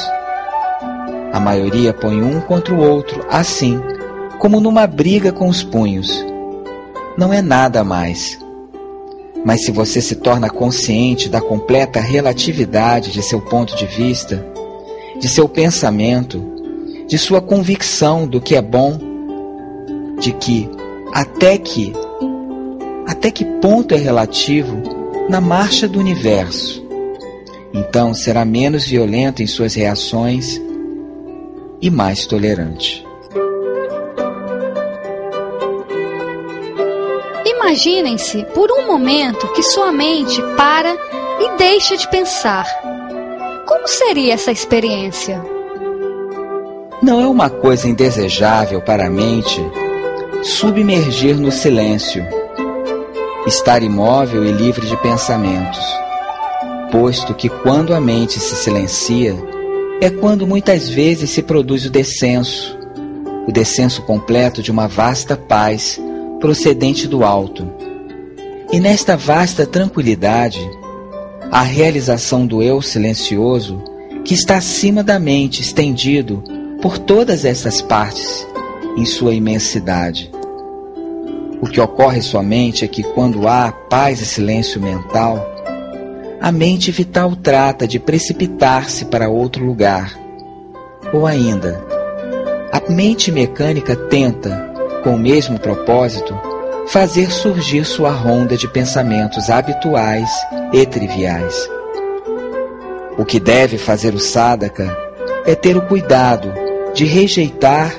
A 1.34 1.40
maioria 1.40 1.94
põe 1.94 2.22
um 2.22 2.40
contra 2.42 2.74
o 2.74 2.80
outro, 2.80 3.26
assim, 3.30 3.80
como 4.40 4.60
numa 4.60 4.88
briga 4.88 5.32
com 5.32 5.48
os 5.48 5.64
punhos 5.64 6.26
não 7.18 7.34
é 7.34 7.42
nada 7.42 7.84
mais. 7.84 8.40
Mas 9.44 9.66
se 9.66 9.72
você 9.72 10.00
se 10.00 10.16
torna 10.16 10.50
consciente 10.50 11.28
da 11.28 11.42
completa 11.42 12.00
relatividade 12.00 13.12
de 13.12 13.24
seu 13.24 13.42
ponto 13.42 13.76
de 13.76 13.88
vista, 13.88 14.46
de 15.20 15.28
seu 15.28 15.50
pensamento, 15.50 16.44
de 17.08 17.18
sua 17.18 17.42
convicção 17.42 18.28
do 18.28 18.40
que 18.40 18.56
é 18.56 18.62
bom, 18.62 19.00
de 20.20 20.32
que 20.34 20.70
até 21.12 21.58
que 21.58 21.92
até 23.08 23.32
que 23.32 23.46
ponto 23.46 23.96
é 23.96 23.98
relativo 23.98 24.78
na 25.30 25.42
marcha 25.42 25.88
do 25.88 25.98
universo. 25.98 26.87
Então 27.74 28.14
será 28.14 28.46
menos 28.46 28.88
violento 28.88 29.42
em 29.42 29.48
suas 29.48 29.76
reações 29.76 30.62
e 31.82 31.90
mais 31.90 32.26
tolerante. 32.26 33.06
Imaginem-se 37.46 38.46
por 38.54 38.72
um 38.72 38.88
momento 38.88 39.48
que 39.54 39.62
sua 39.62 39.92
mente 39.92 40.42
para 40.56 40.96
e 41.40 41.58
deixa 41.58 41.98
de 41.98 42.10
pensar. 42.10 42.66
Como 43.68 43.88
seria 43.88 44.34
essa 44.34 44.52
experiência? 44.52 45.44
Não 47.02 47.22
é 47.22 47.28
uma 47.28 47.50
coisa 47.50 47.88
indesejável 47.88 48.82
para 48.82 49.08
a 49.08 49.10
mente 49.10 49.62
submergir 50.44 51.38
no 51.38 51.52
silêncio, 51.52 52.26
estar 53.46 53.84
imóvel 53.84 54.46
e 54.46 54.52
livre 54.52 54.88
de 54.88 54.96
pensamentos, 54.98 55.86
posto 56.92 57.34
que 57.34 57.50
quando 57.50 57.94
a 57.94 58.00
mente 58.00 58.40
se 58.40 58.56
silencia, 58.56 59.36
é 60.02 60.10
quando 60.10 60.46
muitas 60.46 60.88
vezes 60.90 61.30
se 61.30 61.42
produz 61.42 61.86
o 61.86 61.90
descenso, 61.90 62.78
o 63.48 63.52
descenso 63.52 64.02
completo 64.04 64.62
de 64.62 64.72
uma 64.72 64.88
vasta 64.88 65.36
paz 65.36 66.00
procedente 66.40 67.08
do 67.08 67.24
alto. 67.24 67.68
E 68.72 68.80
nesta 68.80 69.16
vasta 69.18 69.66
tranquilidade, 69.66 70.60
a 71.52 71.62
realização 71.62 72.46
do 72.46 72.62
eu 72.62 72.82
silencioso 72.82 73.82
que 74.24 74.34
está 74.34 74.58
acima 74.58 75.04
da 75.04 75.18
mente, 75.18 75.62
estendido 75.62 76.44
por 76.82 76.98
todas 76.98 77.46
essas 77.46 77.82
partes 77.82 78.46
em 78.98 79.06
sua 79.06 79.34
imensidade. 79.34 80.30
O 81.62 81.68
que 81.68 81.80
ocorre 81.80 82.22
somente 82.22 82.84
é 82.86 82.88
que 82.88 83.02
quando 83.02 83.48
há 83.48 83.72
paz 83.72 84.22
e 84.22 84.26
silêncio 84.26 84.82
mental, 84.82 85.57
a 86.40 86.52
mente 86.52 86.92
vital 86.92 87.36
trata 87.36 87.88
de 87.88 88.00
precipitar-se 88.00 89.06
para 89.06 89.30
outro 89.30 89.66
lugar. 89.66 90.18
Ou 91.12 91.26
ainda, 91.26 91.84
a 92.72 92.92
mente 92.92 93.32
mecânica 93.32 93.96
tenta, 93.96 94.72
com 95.04 95.16
o 95.16 95.20
mesmo 95.20 95.60
propósito, 95.60 96.38
fazer 96.88 97.32
surgir 97.32 97.86
sua 97.86 98.12
ronda 98.12 98.56
de 98.56 98.68
pensamentos 98.68 99.50
habituais 99.50 100.30
e 100.72 100.86
triviais. 100.86 101.70
O 103.18 103.26
que 103.26 103.40
deve 103.40 103.78
fazer 103.78 104.14
o 104.14 104.20
sadhaka 104.20 104.96
é 105.46 105.56
ter 105.56 105.76
o 105.76 105.82
cuidado 105.82 106.54
de 106.94 107.06
rejeitar 107.06 107.94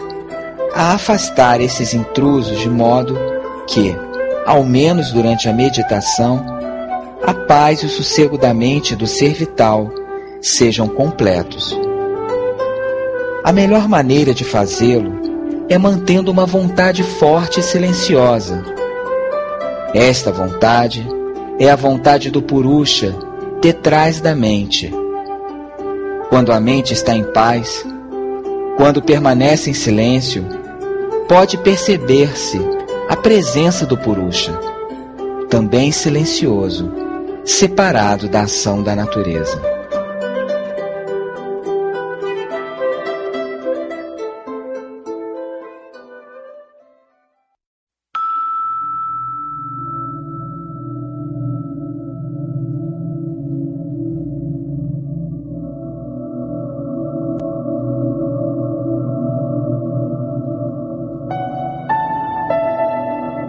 a 0.75 0.93
afastar 0.93 1.61
esses 1.61 1.93
intrusos 1.93 2.61
de 2.61 2.69
modo 2.69 3.19
que, 3.67 3.97
ao 4.47 4.63
menos 4.65 5.11
durante 5.11 5.49
a 5.49 5.53
meditação, 5.53 6.45
a 7.23 7.35
paz 7.35 7.83
e 7.83 7.87
o 7.87 7.89
sossego 7.89 8.39
da 8.39 8.55
mente 8.55 8.95
do 8.95 9.07
ser 9.07 9.35
vital 9.35 9.91
sejam 10.41 10.89
completos. 10.89 11.79
A 13.45 13.53
melhor 13.53 13.89
maneira 13.89 14.33
de 14.35 14.45
fazê-lo 14.45 15.19
é 15.69 15.77
mantendo 15.77 16.31
uma 16.31 16.47
vontade 16.47 17.03
forte 17.03 17.61
e 17.61 17.63
silenciosa. 17.63 18.63
Esta 19.95 20.31
vontade 20.31 21.07
é 21.59 21.71
a 21.71 21.77
vontade 21.77 22.31
do 22.31 22.41
Purusha 22.41 23.15
detrás 23.61 24.21
da 24.21 24.35
mente. 24.35 24.93
Quando 26.29 26.53
a 26.53 26.61
mente 26.61 26.93
está 26.93 27.15
em 27.15 27.25
paz, 27.33 27.85
quando 28.77 29.03
permanece 29.03 29.71
em 29.71 29.75
silêncio, 29.75 30.45
pode 31.29 31.59
perceber-se 31.59 32.61
a 33.09 33.17
presença 33.17 33.85
do 33.85 33.97
Purusha, 33.97 34.53
também 35.49 35.91
silencioso, 35.91 37.08
separado 37.49 38.29
da 38.29 38.43
ação 38.43 38.83
da 38.83 38.95
natureza. 38.95 39.78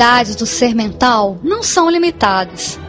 possibilidades 0.00 0.34
do 0.34 0.46
ser 0.46 0.74
mental 0.74 1.38
não 1.42 1.62
são 1.62 1.90
limitadas. 1.90 2.80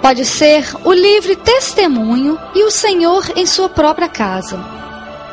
Pode 0.00 0.24
ser 0.24 0.64
o 0.82 0.92
livre 0.92 1.36
testemunho 1.36 2.38
e 2.54 2.64
o 2.64 2.70
Senhor 2.70 3.30
em 3.36 3.44
sua 3.44 3.68
própria 3.68 4.08
casa. 4.08 4.58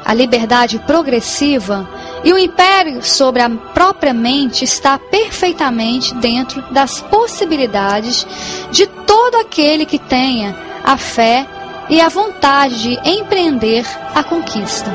A 0.04 0.14
liberdade 0.14 0.78
progressiva 0.80 1.89
e 2.24 2.34
o 2.34 2.38
império 2.38 3.02
sobre 3.02 3.41
a 3.41 3.50
própria 3.50 4.14
mente 4.14 4.66
está 4.66 5.00
perfeitamente 5.00 6.14
dentro 6.16 6.62
das 6.74 7.00
possibilidades 7.00 8.28
de 8.70 8.86
todo 8.86 9.36
aquele 9.36 9.86
que 9.86 10.00
tenha 10.00 10.54
a 10.84 10.97
fé 10.97 11.47
e 11.89 12.02
a 12.02 12.10
vontade 12.10 12.82
de 12.82 13.10
empreender 13.10 13.86
a 14.14 14.22
conquista. 14.22 14.91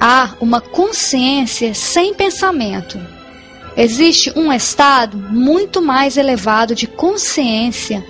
Há 0.00 0.30
uma 0.40 0.60
consciência 0.60 1.74
sem 1.74 2.14
pensamento. 2.14 3.15
Existe 3.76 4.32
um 4.36 4.52
estado 4.52 5.16
muito 5.16 5.82
mais 5.82 6.16
elevado 6.16 6.74
de 6.74 6.86
consciência 6.86 8.04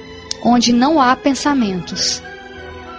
onde 0.45 0.73
não 0.73 1.01
há 1.01 1.17
pensamentos 1.17 2.23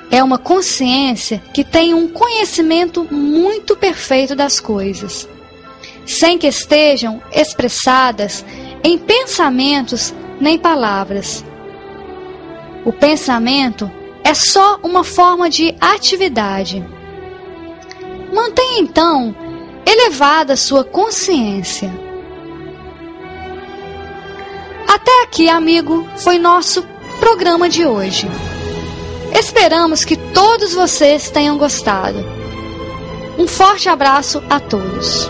é 0.10 0.24
uma 0.24 0.38
consciência 0.38 1.42
que 1.54 1.64
tem 1.64 1.94
um 1.94 2.08
conhecimento 2.08 3.06
muito 3.12 3.76
perfeito 3.76 4.36
das 4.36 4.60
coisas, 4.60 5.28
sem 6.06 6.38
que 6.38 6.48
estejam 6.48 7.22
expressadas 7.32 8.46
em 8.84 8.98
pensamentos 8.98 10.14
nem 10.40 10.58
palavras. 10.58 11.44
O 12.86 12.94
pensamento 12.94 13.92
é 14.24 14.34
só 14.34 14.80
uma 14.82 15.04
forma 15.04 15.50
de 15.50 15.76
atividade. 15.82 16.84
Mantenha 18.34 18.80
então 18.80 19.36
elevada 19.86 20.56
sua 20.56 20.84
consciência. 20.84 22.07
Até 24.88 25.24
aqui, 25.24 25.50
amigo, 25.50 26.08
foi 26.18 26.40
nosso 26.40 26.84
programa 27.20 27.68
de 27.68 27.86
hoje. 27.86 28.28
Esperamos 29.38 30.06
que 30.06 30.16
todos 30.16 30.74
vocês 30.74 31.30
tenham 31.30 31.58
gostado. 31.58 32.18
Um 33.38 33.48
forte 33.48 33.90
abraço 33.90 34.42
a 34.50 34.60
todos. 34.60 35.30